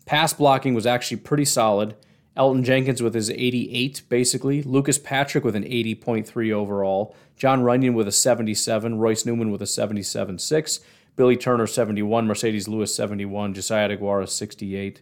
[0.06, 1.96] Pass blocking was actually pretty solid.
[2.38, 4.62] Elgton Jenkins with his 88, basically.
[4.62, 7.16] Lucas Patrick with an 80.3 overall.
[7.38, 8.98] Jon Runyan with a 77.
[8.98, 10.80] Royce Newman with a 77.6.
[11.16, 12.28] Billy Turner, 71.
[12.28, 13.54] Marcedes Lewis, 71.
[13.54, 15.02] Josiah DeGuara, 68.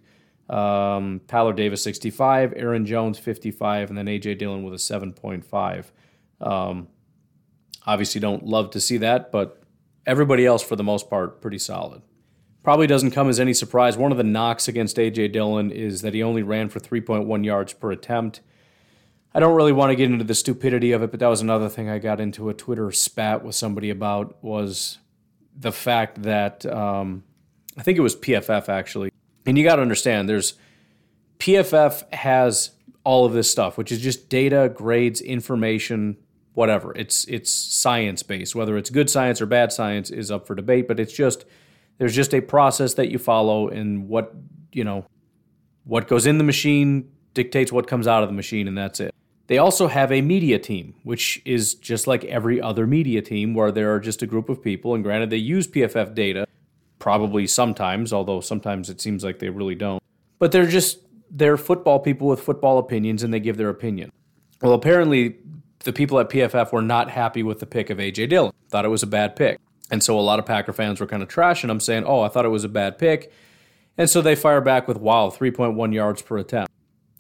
[0.50, 2.54] Um, Tyler Davis, 65.
[2.56, 3.90] Aaron Jones, 55.
[3.90, 4.36] And then A.J.
[4.36, 5.86] Dillon with a 7.5.
[6.42, 6.88] Um,
[7.86, 9.64] obviously, don't love to see that, but
[10.06, 12.02] everybody else, for the most part, pretty solid.
[12.64, 13.98] Probably doesn't come as any surprise.
[13.98, 15.30] One of the knocks against A.J.
[15.30, 18.42] Dillon is that he only ran for 3.1 yards per attempt.
[19.36, 21.68] I don't really want to get into the stupidity of it, but that was another
[21.68, 25.00] thing I got into a Twitter spat with somebody about was
[25.58, 27.24] the fact that um,
[27.78, 29.10] I think it was PFF actually.
[29.46, 30.54] And you got to understand, there's
[31.40, 32.72] PFF has
[33.04, 36.18] all of this stuff, which is just data, grades, information,
[36.54, 36.96] whatever.
[36.96, 38.56] It's it's science based.
[38.56, 41.46] Whether it's good science or bad science is up for debate, but it's just
[41.98, 44.34] there's just a process that you follow, and what
[44.72, 45.06] you know,
[45.84, 49.14] what goes in the machine dictates what comes out of the machine, and that's it.
[49.48, 53.72] They also have a media team, which is just like every other media team, where
[53.72, 56.48] there are just a group of people, and granted, they use PFF data,
[57.04, 60.02] probably sometimes, although sometimes it seems like they really don't.
[60.40, 64.10] But they're just they're football people with football opinions, and they give their opinion.
[64.62, 65.36] Well, apparently,
[65.80, 68.54] the people at PFF were not happy with the pick of AJ Dillon.
[68.70, 69.60] Thought it was a bad pick.
[69.92, 72.30] And so a lot of Packer fans were kind of trashing him, saying, oh, I
[72.30, 73.34] thought it was a bad pick.
[73.98, 76.72] And so they fire back with, wow, 3.1 yards per attempt,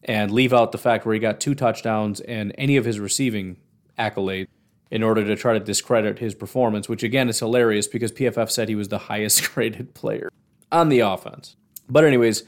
[0.06, 3.58] and leave out the fact where he got two touchdowns and any of his receiving
[4.00, 4.48] accolades
[4.94, 8.70] in order to try to discredit his performance, which again is hilarious because PFF said
[8.70, 10.30] he was the highest graded player
[10.72, 11.56] on the offense.
[11.90, 12.44] But, anyways,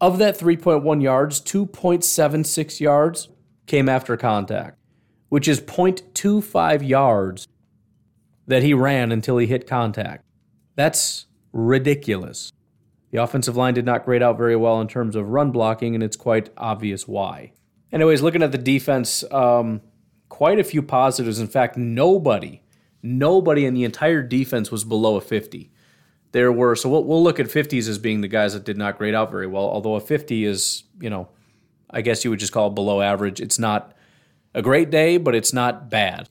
[0.00, 3.28] of that 3.1 yards, 2.76 yards
[3.66, 4.78] came after contact,
[5.28, 7.46] which is 0.25 yards
[8.46, 10.24] that he ran until he hit contact.
[10.76, 12.50] That's ridiculous.
[13.10, 16.02] The offensive line did not grade out very well in terms of run blocking, and
[16.02, 17.52] it's quite obvious why.
[17.92, 19.82] Anyways, looking at the defense, um,
[20.40, 21.38] quite a few positives.
[21.38, 22.62] In fact, nobody,
[23.02, 25.70] nobody in the entire defense was below a 50.
[26.32, 28.96] There were, so we'll, we'll look at 50s as being the guys that did not
[28.96, 31.28] grade out very well, although a 50 is, you know,
[31.90, 33.38] I guess you would just call it below average.
[33.38, 33.94] It's not
[34.54, 36.30] a great day, but it's not bad.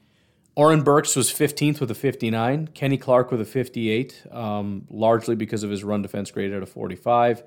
[0.55, 2.69] Oren Burks was 15th with a 59.
[2.69, 6.65] Kenny Clark with a 58, um, largely because of his run defense grade at a
[6.65, 7.43] 45.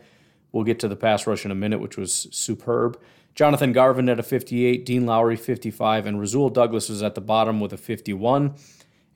[0.53, 3.01] We'll get to the pass rush in a minute, which was superb.
[3.35, 7.61] Jonathan Garvin at a 58, Dean Lowry 55, and Rasul Douglas was at the bottom
[7.61, 8.55] with a 51.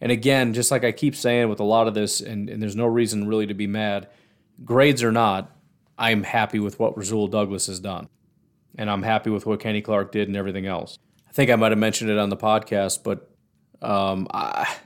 [0.00, 2.76] And again, just like I keep saying with a lot of this, and, and there's
[2.76, 4.08] no reason really to be mad,
[4.64, 5.50] grades or not,
[5.98, 8.08] I'm happy with what Rasul Douglas has done.
[8.78, 10.98] And I'm happy with what Kenny Clark did and everything else.
[11.28, 13.30] I think I might have mentioned it on the podcast, but
[13.82, 14.76] um, I,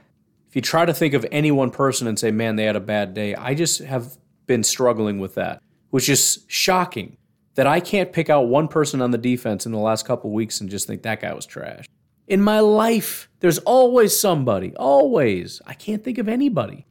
[0.49, 2.81] if you try to think of any one person and say, man, they had a
[2.81, 4.17] bad day, I just have
[4.47, 7.17] been struggling with that, which is shocking
[7.61, 10.63] that I can't pick out one person on the defense in the last couple weeks
[10.63, 11.85] and just think that guy was trash.
[12.27, 15.61] In my life, there's always somebody, always.
[15.67, 16.87] I can't think of anybody.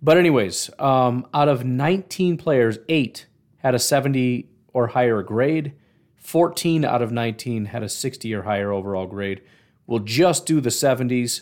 [0.00, 5.72] But, anyways, um, out of 19 players, eight had a 70 or higher grade.
[6.18, 9.42] 14 out of 19 had a 60 or higher overall grade.
[9.88, 11.40] We'll just do the 70s,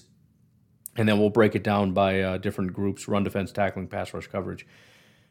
[0.97, 4.29] and then we'll break it down by uh, different groups run, defense, tackling, pass rush
[4.29, 4.67] coverage.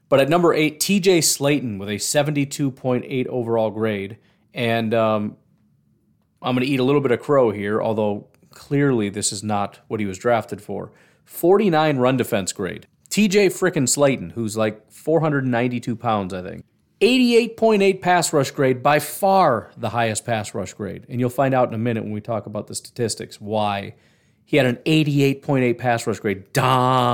[0.09, 4.17] But at number eight, TJ Slaton with a 72.8 overall grade.
[4.53, 5.37] And um,
[6.41, 9.79] I'm going to eat a little bit of crow here, although clearly this is not
[9.87, 10.91] what he was drafted for.
[11.25, 12.87] 49 run defense grade.
[13.09, 16.65] TJ frickin' Slaton, who's like 492 pounds, I think.
[17.01, 21.05] 88.8 pass rush grade, by far the highest pass rush grade.
[21.07, 23.95] And you'll find out in a minute when we talk about the statistics why.
[24.43, 26.51] He had an 88.8 pass rush grade.
[26.51, 27.13] Dominant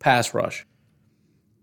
[0.00, 0.66] pass rush.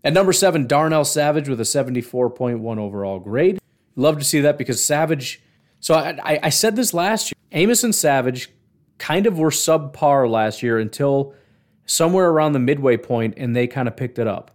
[0.02, 3.58] At number seven, Darnell Savage with a 74.1 overall grade.
[3.96, 5.42] Love to see that because Savage.
[5.80, 7.34] So I, I, said this last year.
[7.52, 8.50] Amos and Savage
[8.98, 11.34] kind of were subpar last year until
[11.84, 14.52] somewhere around the midway point, and they kind of picked it up.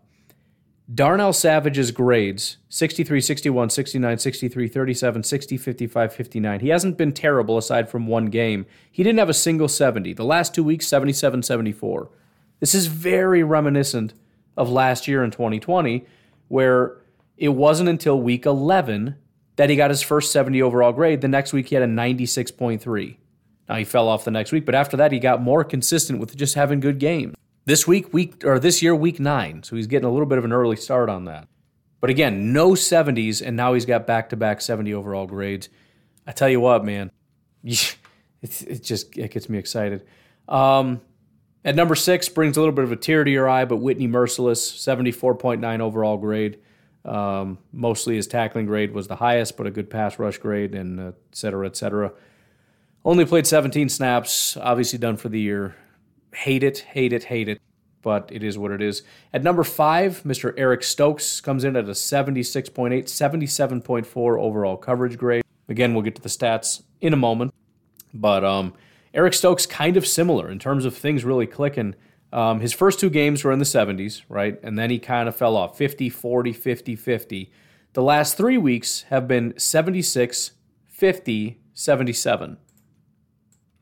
[0.94, 6.60] Darnell Savage's grades 63, 61, 69, 63, 37, 60, 55, 59.
[6.60, 8.66] He hasn't been terrible aside from one game.
[8.92, 10.14] He didn't have a single 70.
[10.14, 12.10] The last two weeks, 77, 74.
[12.64, 14.14] This is very reminiscent
[14.56, 16.06] of last year in 2020,
[16.48, 16.96] where
[17.36, 19.18] it wasn't until week 11
[19.58, 21.20] that he got his first 70 overall grade.
[21.20, 23.18] The next week, he had a 96.3.
[23.68, 26.38] Now he fell off the next week, but after that, he got more consistent with
[26.38, 27.36] just having good games.
[27.66, 29.64] This week, week or this year, week nine.
[29.64, 31.50] So he's getting a little bit of an early start on that.
[32.00, 35.68] But again, no 70s, and now he's got back to back 70 overall grades.
[36.26, 37.12] I tell you what, man,
[37.66, 37.98] it,
[38.42, 40.06] it just it gets me excited.
[40.48, 41.02] Um,
[41.66, 44.08] at number six, brings a little bit of a tear to your eye, but Whitney
[44.08, 46.60] Mercilus, 74.9 overall grade.
[47.06, 51.00] Um, mostly his tackling grade was the highest, but a good pass rush grade, and
[51.00, 52.12] et cetera, et cetera.
[53.06, 55.76] Only played 17 snaps, obviously done for the year.
[56.34, 57.62] Hate it, hate it, hate it,
[58.02, 59.04] but it is what it is.
[59.34, 60.54] At number five, Mr.
[60.58, 65.44] Eric Stokes comes in at a 76.8, 77.4 overall coverage grade.
[65.68, 67.54] Again, we'll get to the stats in a moment,
[68.14, 68.74] but um,
[69.14, 71.96] Eric Stokes kind of similar in terms of things really clicking.
[72.32, 74.60] Um, his first two games were in the 70s, right?
[74.64, 77.52] And then he kind of fell off 50, 40, 50, 50.
[77.94, 80.52] The last three weeks have been 76,
[80.88, 82.58] 50, 77.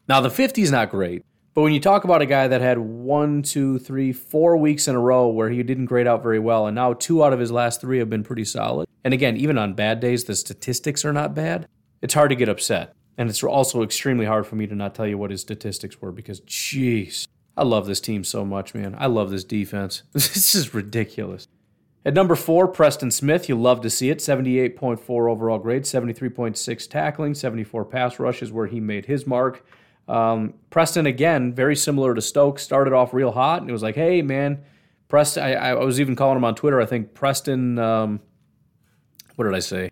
[0.09, 2.77] Now, the 50 is not great, but when you talk about a guy that had
[2.79, 6.67] one, two, three, four weeks in a row where he didn't grade out very well,
[6.67, 8.87] and now two out of his last three have been pretty solid.
[9.05, 11.67] And again, even on bad days, the statistics are not bad.
[12.01, 12.93] It's hard to get upset.
[13.17, 16.11] And it's also extremely hard for me to not tell you what his statistics were
[16.11, 18.95] because, jeez, I love this team so much, man.
[18.97, 20.03] I love this defense.
[20.13, 21.47] This is ridiculous.
[22.03, 23.47] At number four, Preston Smith.
[23.47, 24.17] You love to see it.
[24.17, 29.63] 78.4 overall grade, 73.6 tackling, 74 pass rushes where he made his mark.
[30.07, 33.95] Um, Preston, again, very similar to Stokes, started off real hot and it was like,
[33.95, 34.63] hey, man,
[35.09, 35.43] Preston.
[35.43, 36.81] I, I was even calling him on Twitter.
[36.81, 38.19] I think Preston, um,
[39.35, 39.91] what did I say?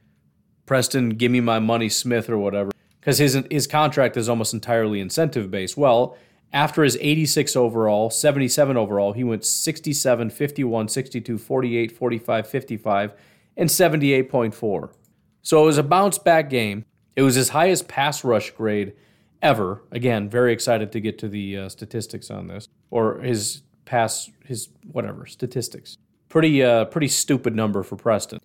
[0.66, 5.00] Preston, give me my money, Smith, or whatever because his his contract is almost entirely
[5.00, 5.78] incentive based.
[5.78, 6.18] Well,
[6.52, 13.14] after his 86 overall, 77 overall, he went 67, 51, 62, 48, 45, 55,
[13.56, 14.92] and 78.4.
[15.42, 16.86] So it was a bounce back game.
[17.16, 18.94] It was his highest pass rush grade
[19.42, 19.84] ever.
[19.92, 24.70] Again, very excited to get to the uh, statistics on this or his pass his
[24.92, 25.98] whatever statistics.
[26.30, 28.40] Pretty uh, pretty stupid number for Preston.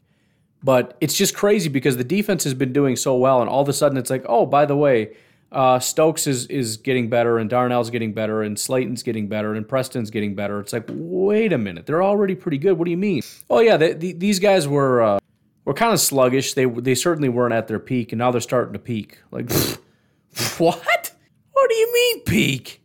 [0.65, 3.69] But it's just crazy because the defense has been doing so well, and all of
[3.69, 5.15] a sudden it's like, oh, by the way,
[5.53, 9.69] uh, Stokes is is getting better, and Darnell's getting better, and Slaton's getting better, and
[9.69, 10.59] Preston's getting better.
[10.61, 12.79] It's like, wait a minute, they're already pretty good.
[12.79, 13.23] What do you mean?
[13.51, 15.19] Oh yeah, they, the, these guys were uh,
[15.67, 16.55] were kind of sluggish.
[16.55, 19.19] They they certainly weren't at their peak, and now they're starting to peak.
[19.31, 19.53] Like,
[20.59, 21.13] what?
[21.53, 22.83] What do you mean peak?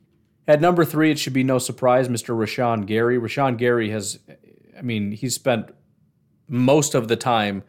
[0.50, 2.36] At number three, it should be no surprise, Mr.
[2.36, 3.18] Rashan Gary.
[3.20, 4.19] Rashan Gary has,
[4.77, 5.69] I mean, he's spent
[6.50, 7.63] most of the time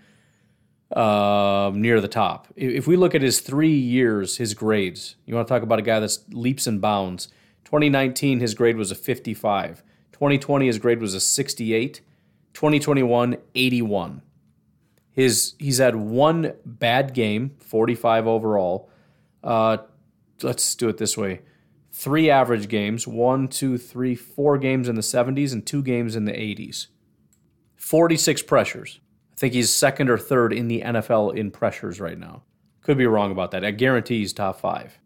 [0.94, 2.48] uh, near the top.
[2.56, 5.82] If we look at his three years, his grades, you want to talk about a
[5.82, 7.28] guy that's leaps and bounds.
[7.64, 9.82] 2019, his grade was a 55.
[10.12, 12.00] 2020, his grade was a 68.
[12.54, 14.22] 2021, 81.
[15.12, 18.90] His he's had one bad game, 45 overall.
[19.42, 19.78] Uh,
[20.42, 21.42] let's do it this way:
[21.92, 26.24] three average games, one, two, three, four games in the 70s and two games in
[26.24, 26.86] the 80s.
[27.90, 29.00] 46 pressures.
[29.32, 32.44] I think he's second or third in the NFL in pressures right now.
[32.82, 33.64] Could be wrong about that.
[33.64, 35.00] I guarantee he's top five.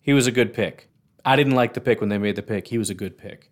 [0.00, 0.88] He was a good pick.
[1.24, 2.68] I didn't like the pick when they made the pick.
[2.68, 3.50] He was a good pick.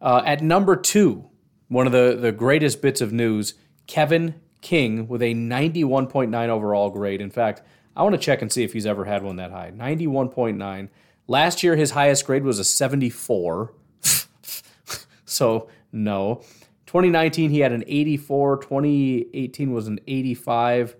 [0.00, 1.30] Uh, at number two,
[1.68, 3.54] one of the, the greatest bits of news
[3.86, 7.20] Kevin King with a 91.9 overall grade.
[7.20, 7.62] In fact,
[7.94, 9.70] I want to check and see if he's ever had one that high.
[9.70, 10.88] 91.9.
[11.28, 13.72] Last year, his highest grade was a 74.
[15.24, 16.42] so, no.
[16.90, 18.56] 2019, he had an 84.
[18.56, 20.96] 2018 was an 85,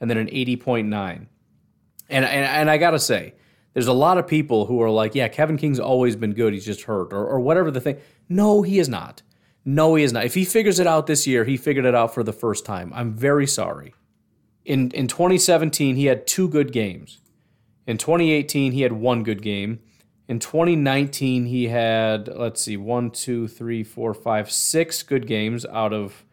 [0.00, 0.86] and then an 80.9.
[0.88, 1.26] And,
[2.10, 3.34] and, and I got to say,
[3.74, 6.52] there's a lot of people who are like, yeah, Kevin King's always been good.
[6.52, 7.98] He's just hurt, or, or whatever the thing.
[8.28, 9.22] No, he is not.
[9.64, 10.24] No, he is not.
[10.24, 12.92] If he figures it out this year, he figured it out for the first time.
[12.94, 13.94] I'm very sorry.
[14.64, 17.18] In, in 2017, he had two good games.
[17.88, 19.80] In 2018, he had one good game.
[20.28, 25.92] In 2019, he had, let's see, one, two, three, four, five, six good games out
[25.92, 26.24] of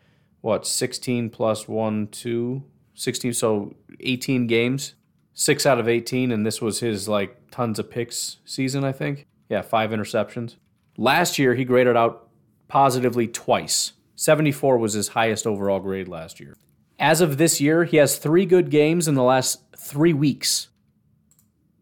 [0.41, 2.63] what, 16 plus one, two,
[2.93, 4.93] 16, so 18 games,
[5.33, 6.31] six out of 18.
[6.31, 9.25] And this was his like tons of picks season, I think.
[9.49, 10.55] Yeah, five interceptions.
[10.97, 12.29] Last year, he graded out
[12.67, 13.93] positively twice.
[14.15, 16.55] 74 was his highest overall grade last year.
[16.99, 20.67] As of this year, he has three good games in the last three weeks.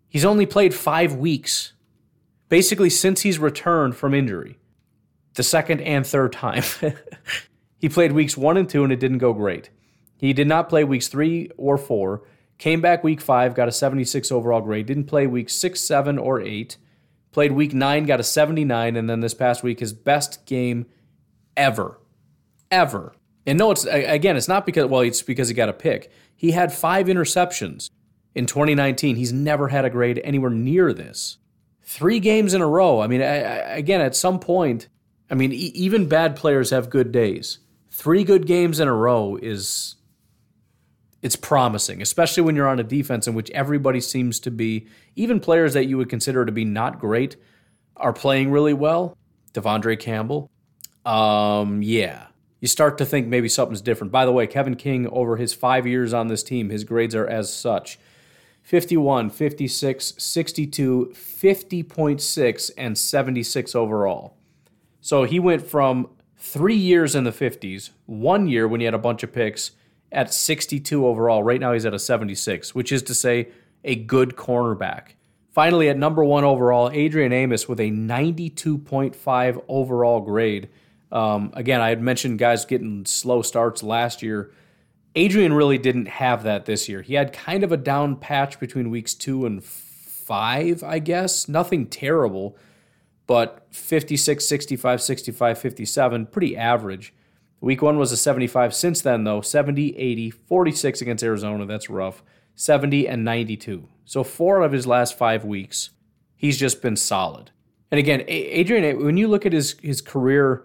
[0.08, 1.74] He's only played five weeks,
[2.50, 4.58] basically, since he's returned from injury,
[5.34, 6.64] the second and third time.
[7.80, 9.70] he played weeks one and two, and it didn't go great.
[10.18, 12.24] He did not play weeks three or four,
[12.58, 16.42] came back week five, got a 76 overall grade, didn't play week six, seven, or
[16.42, 16.78] eight
[17.38, 20.88] Played week nine, got a 79, and then this past week, his best game
[21.56, 22.00] ever.
[22.72, 23.14] Ever.
[23.46, 26.12] And no, it's again, it's not because, well, it's because he got a pick.
[26.36, 27.92] He had five interceptions
[28.34, 29.18] in 2019.
[29.18, 31.38] He's never had a grade anywhere near this.
[31.88, 33.00] Three games in a row.
[33.00, 34.90] I mean, I, I, again, at some point,
[35.32, 37.60] I mean, e- even bad players have good days.
[37.90, 39.96] Three good games in a row is
[41.22, 44.86] it's promising, especially when you're on a defense in which everybody seems to be,
[45.16, 47.38] even players that you would consider to be not great,
[47.96, 49.18] are playing really well.
[49.54, 50.52] De'Vondre Campbell.
[51.06, 52.28] Um, yeah.
[52.60, 54.12] You start to think maybe something's different.
[54.12, 57.26] By the way, Kevin King, over his five years on this team, his grades are
[57.26, 57.98] as such
[58.68, 64.36] 51, 56, 62, 50.6, and 76 overall.
[65.00, 68.98] So he went from three years in the 50s, one year when he had a
[68.98, 69.72] bunch of picks,
[70.12, 71.44] at 62 overall.
[71.44, 73.48] Right now, he's at a 76, which is to say,
[73.86, 75.12] a good cornerback.
[75.54, 80.68] Finally, at number one overall, Adrian Amos with a 92.5 overall grade.
[81.10, 84.52] Um, again, I had mentioned guys getting slow starts last year.
[85.18, 87.02] Adrian really didn't have that this year.
[87.02, 91.48] He had kind of a down patch between weeks two and five, I guess.
[91.48, 92.56] Nothing terrible,
[93.26, 97.16] but 56, 65, 65, 57, pretty average.
[97.60, 98.76] Week one was a 75.
[98.76, 101.66] Since then, though, 70, 80, 46 against Arizona.
[101.66, 102.22] That's rough.
[102.54, 103.90] 70 and 92.
[104.06, 105.90] So four out of his last five weeks,
[106.36, 107.50] he's just been solid.
[107.90, 110.64] And again, Adrian, when you look at his his career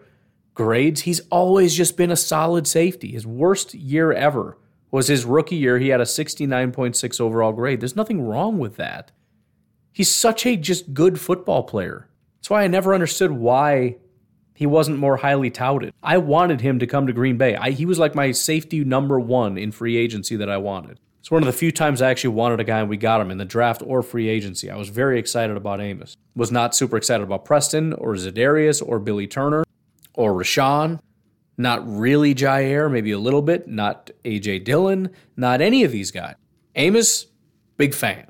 [0.55, 3.12] grades, he's always just been a solid safety.
[3.12, 4.59] His worst year ever
[4.90, 5.78] was his rookie year.
[5.78, 7.80] He had a 69.6 overall grade.
[7.80, 9.11] There's nothing wrong with that.
[9.92, 12.09] He's such a just good football player.
[12.38, 13.96] That's why I never understood why
[14.55, 15.92] he wasn't more highly touted.
[16.03, 17.57] I wanted him to come to Green Bay.
[17.57, 20.98] I, he was like my safety number one in free agency that I wanted.
[21.20, 23.30] It's one of the few times I actually wanted a guy and we got him
[23.30, 24.70] in the draft or free agency.
[24.70, 26.16] I was very excited about Amos.
[26.34, 29.62] Was not super excited about Preston or Za'Darius or Billy Turner
[30.22, 31.00] or Rashan.
[31.58, 33.68] Not really Jaire, maybe a little bit.
[33.68, 35.10] Not AJ Dillon.
[35.36, 36.34] Not any of these guys.
[36.74, 37.26] Amos,
[37.76, 38.26] big fan.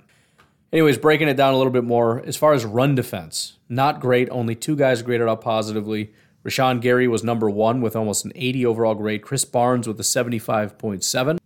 [0.72, 4.28] Anyways, breaking it down a little bit more, as far as run defense, not great.
[4.30, 6.12] Only two guys graded out positively.
[6.44, 9.22] Rashan Gary was number one with almost an 80 overall grade.
[9.22, 11.38] Krys Barnes with a 75.7.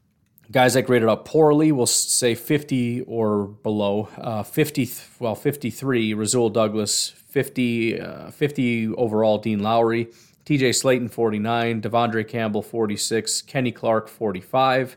[0.51, 4.09] Guys that graded up poorly will say 50 or below.
[4.17, 4.89] Uh, 50,
[5.19, 7.11] well, 53, Rasul Douglas.
[7.11, 10.09] 50, uh, 50 overall, Dean Lowry.
[10.47, 11.83] TJ Slaton, 49.
[11.83, 13.43] De'Vondre Campbell, 46.
[13.43, 14.97] Kenny Clark, 45.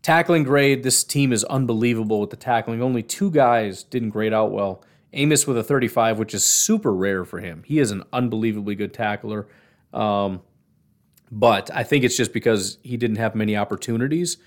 [0.00, 2.82] Tackling grade, this team is unbelievable with the tackling.
[2.82, 4.82] Only two guys didn't grade out well.
[5.12, 7.62] Amos with a 35, which is super rare for him.
[7.66, 9.46] He is an unbelievably good tackler.
[9.92, 10.40] Um,
[11.30, 14.38] but I think it's just because he didn't have many opportunities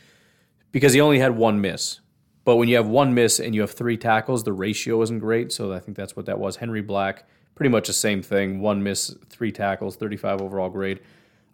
[0.71, 2.01] because he only had one miss.
[2.43, 5.51] But when you have one miss and you have three tackles, the ratio isn't great.
[5.51, 6.57] So I think that's what that was.
[6.57, 8.59] Henry Black, pretty much the same thing.
[8.59, 10.99] One miss, three tackles, 35 overall grade.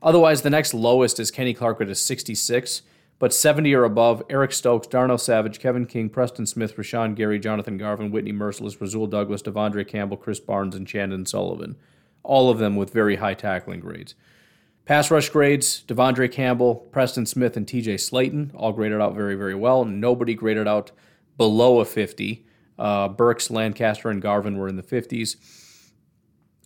[0.02, 2.82] Otherwise, the next lowest is Kenny Clark with a 66
[3.22, 7.78] but 70 or above, Eric Stokes, Darnell Savage, Kevin King, Preston Smith, Rashan Gary, Jonathan
[7.78, 11.76] Garvin, Whitney Mercilus, Rasul Douglas, De'Vondre Campbell, Krys Barnes, and Chandon Sullivan.
[12.24, 14.16] All of them with very high tackling grades.
[14.86, 19.54] Pass rush grades, De'Vondre Campbell, Preston Smith, and TJ Slaton all graded out very, very
[19.54, 19.86] well.
[19.86, 20.89] Nobody graded out
[21.38, 22.43] below a 50.
[22.80, 25.36] Uh, Burks, Lancaster, and Garvin were in the 50s.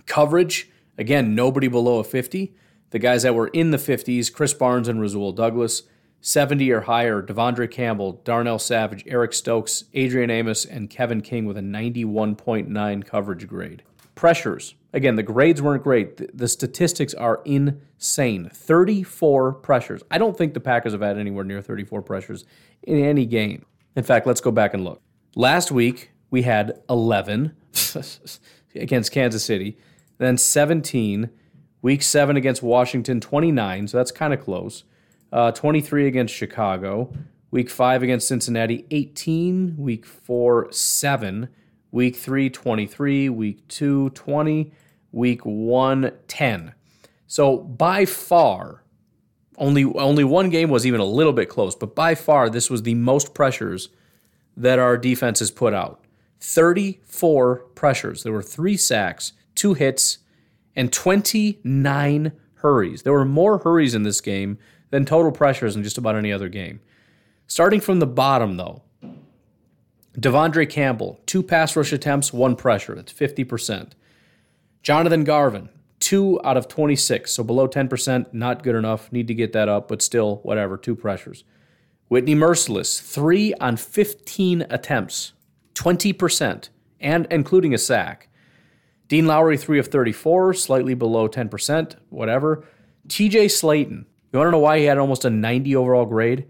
[0.06, 2.56] Coverage, again, nobody below a 50.
[2.91, 5.84] The guys that were in the 50s, Krys Barnes and Rasul Douglas.
[6.26, 11.56] 70 or higher De'Vondre Campbell, Darnell Savage, Eric Stokes, Adrian Amos, and Kevin King with
[11.56, 13.84] a 91.9 coverage grade.
[14.16, 14.74] Pressures.
[14.91, 16.36] Again, the grades weren't great.
[16.36, 18.49] The statistics are insane.
[18.51, 20.01] 34 pressures.
[20.10, 22.43] I don't think the Packers have had anywhere near 34 pressures
[22.82, 23.64] in any game.
[23.95, 25.03] In fact, let's go back and look.
[25.36, 27.56] Last week, we had 11
[28.76, 29.78] against Kansas City,
[30.18, 31.30] then 17.
[31.82, 34.84] Week 7 against Washington, 29, so that's kind of close
[35.36, 37.11] uh, 23 against Chicago.
[37.51, 39.76] Week 5 against Cincinnati, 18.
[39.78, 41.49] Week 4, 7.
[41.91, 43.30] Week 3, 23.
[43.30, 44.72] Week 2, 20.
[45.11, 46.74] Week 1, 10.
[47.28, 48.84] So by far,
[49.57, 52.84] only only one game was even a little bit close, but by far this was
[52.84, 53.89] the most pressures
[54.57, 56.01] that our defense has put out.
[56.41, 58.24] 34 pressures.
[58.24, 60.20] There were 3 sacks, 2 hits,
[60.76, 63.03] and 29 hurries.
[63.03, 64.58] There were more hurries in this game
[64.89, 66.80] than total pressures in just about any other game.
[67.47, 68.82] Starting from the bottom, though,
[70.18, 72.95] De'Vondre Campbell, two pass rush attempts, one pressure.
[72.95, 73.91] That's 50%.
[74.82, 79.12] Jonathan Garvin, two out of 26, so below 10%, not good enough.
[79.12, 81.43] Need to get that up, but still, whatever, two pressures.
[82.08, 85.34] Whitney Mercilus, three on 15 attempts,
[85.74, 86.70] 20%,
[87.01, 88.30] and including a sack.
[89.08, 92.66] Dean Lowry, three of 34, slightly below 10%, whatever.
[93.08, 96.47] TJ Slaton, you want to know why he had almost a 90 overall grade?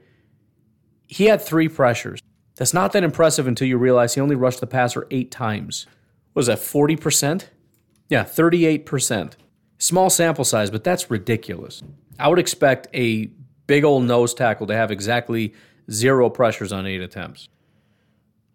[1.07, 2.19] He had three pressures.
[2.55, 5.85] That's not that impressive until you realize he only rushed the passer eight times.
[6.33, 7.45] Was that, 40%?
[8.09, 9.33] Yeah, 38%.
[9.77, 11.83] Small sample size, but that's ridiculous.
[12.17, 13.29] I would expect a
[13.67, 15.53] big old nose tackle to have exactly
[15.91, 17.49] zero pressures on eight attempts.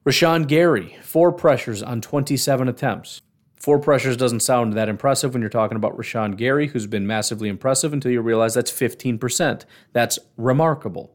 [0.07, 3.20] Rashan Gary, four pressures on 27 attempts.
[3.61, 7.50] Four pressures doesn't sound that impressive when you're talking about Rashan Gary, who's been massively
[7.50, 9.64] impressive until you realize that's 15%.
[9.92, 11.14] That's remarkable.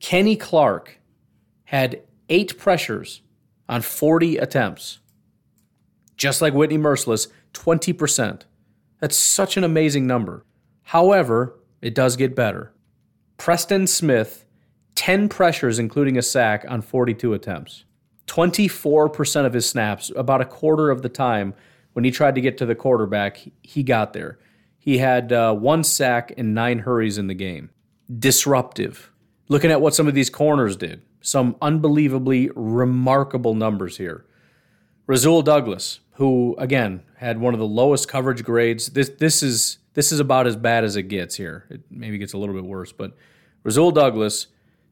[0.00, 0.98] Kenny Clark
[1.66, 3.22] had eight pressures
[3.68, 4.98] on 40 attempts.
[6.16, 8.42] Just like Whitney Mercilus, 20%.
[9.00, 10.44] That's such an amazing number.
[10.82, 12.72] However, it does get better.
[13.36, 14.44] Preston Smith,
[14.96, 17.84] 10 pressures, including a sack, on 42 attempts.
[18.26, 21.54] 24% of his snaps, about a quarter of the time
[21.92, 24.38] when he tried to get to the quarterback, he got there.
[24.78, 27.70] He had uh, one sack and nine hurries in the game.
[28.18, 29.10] Disruptive.
[29.48, 34.26] Looking at what some of these corners did, some unbelievably remarkable numbers here.
[35.06, 38.88] Rasul Douglas, who again had one of the lowest coverage grades.
[38.88, 41.64] This this is this is about as bad as it gets here.
[41.70, 43.16] It maybe gets a little bit worse, but
[43.62, 44.48] Rasul Douglas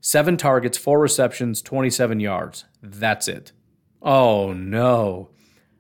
[0.07, 2.67] Seven targets, four receptions, 27 yards.
[2.83, 3.53] That's it.
[4.03, 5.31] Oh no.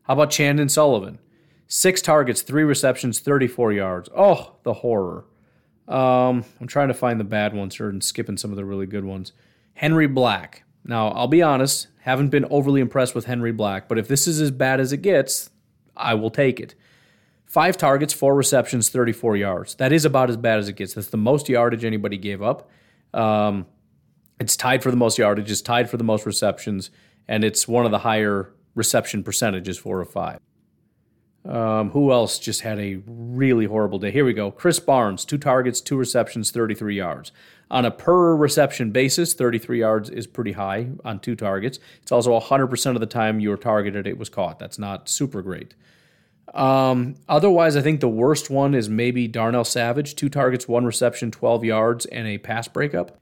[0.04, 1.18] How about Chandon Sullivan?
[1.66, 4.08] Six targets, three receptions, 34 yards.
[4.16, 5.26] Oh, the horror.
[5.86, 8.86] Um, I'm trying to find the bad ones here and skipping some of the really
[8.86, 9.34] good ones.
[9.74, 10.64] Henry Black.
[10.86, 14.40] Now, I'll be honest, haven't been overly impressed with Henry Black, but if this is
[14.40, 15.50] as bad as it gets,
[15.98, 16.74] I will take it.
[17.44, 19.74] Five targets, four receptions, 34 yards.
[19.74, 20.94] That is about as bad as it gets.
[20.94, 22.70] That's the most yardage anybody gave up.
[23.12, 23.66] Um,
[24.41, 26.91] it's tied for the most yardage, it's tied for the most receptions,
[27.28, 30.41] and it's one of the higher reception percentages, four or five.
[31.45, 34.11] Um, who else just had a really horrible day?
[34.11, 34.51] Here we go.
[34.51, 37.32] Krys Barnes, two targets, two receptions, 33 yards.
[37.70, 41.78] On a per reception basis, 33 yards is pretty high on two targets.
[42.03, 44.59] It's also 100% of the time you were targeted, it was caught.
[44.59, 45.74] That's not super great.
[46.55, 51.30] Um, otherwise, I think the worst one is maybe Darnell Savage, two targets, one reception,
[51.30, 53.18] 12 yards, and a pass breakup.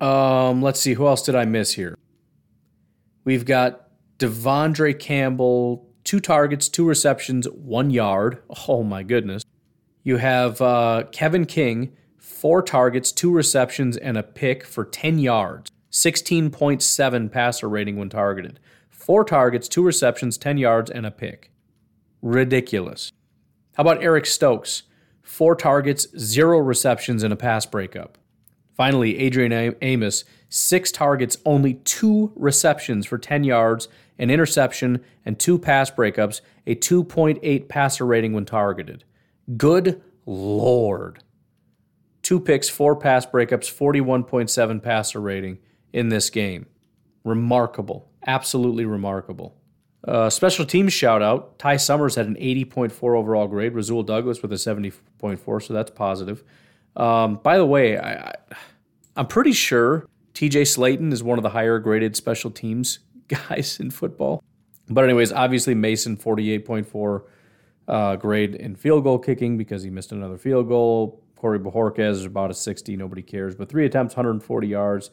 [0.00, 1.96] Um, let's see, who else did I miss here?
[3.24, 3.88] We've got
[4.18, 8.42] De'Vondre Campbell, two targets, two receptions, one yard.
[8.66, 9.42] Oh my goodness.
[10.02, 15.70] You have uh, Kevin King, four targets, two receptions, and a pick for 10 yards.
[15.90, 18.60] 16.7 passer rating when targeted.
[18.90, 21.50] Four targets, two receptions, 10 yards, and a pick.
[22.22, 23.10] Ridiculous.
[23.74, 24.84] How about Eric Stokes?
[25.22, 28.18] Four targets, zero receptions, and a pass breakup.
[28.76, 35.58] Finally, Adrian Amos, six targets, only two receptions for 10 yards, an interception, and two
[35.58, 39.04] pass breakups, a 2.8 passer rating when targeted.
[39.56, 41.22] Good Lord.
[42.20, 45.58] Two picks, four pass breakups, 41.7 passer rating
[45.94, 46.66] in this game.
[47.24, 48.10] Remarkable.
[48.26, 49.56] Absolutely remarkable.
[50.06, 51.58] Uh, special teams shout out.
[51.58, 53.74] Ty Summers had an 80.4 overall grade.
[53.74, 56.44] Rasul Douglas with a 70.4, so that's positive.
[56.96, 58.34] Um, by the way, I,
[59.16, 63.90] I'm pretty sure TJ Slaton is one of the higher graded special teams guys in
[63.90, 64.42] football.
[64.88, 67.22] But, anyways, obviously, Mason, 48.4
[67.88, 71.22] uh, grade in field goal kicking because he missed another field goal.
[71.36, 72.96] Corey Bojorquez is about a 60.
[72.96, 73.54] Nobody cares.
[73.54, 75.10] But three attempts, 140 yards.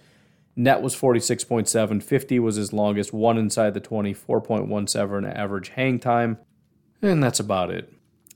[0.56, 2.02] Net was 46.7.
[2.02, 3.14] 50 was his longest.
[3.14, 4.14] One inside the 20.
[4.14, 6.38] 4.17 average hang time.
[7.02, 7.93] And that's about it.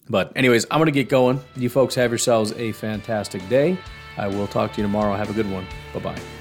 [0.10, 1.42] But, anyways, I'm going to get going.
[1.56, 3.78] You folks have yourselves a fantastic day.
[4.18, 5.16] I will talk to you tomorrow.
[5.16, 5.66] Have a good one.
[5.94, 6.37] Bye bye.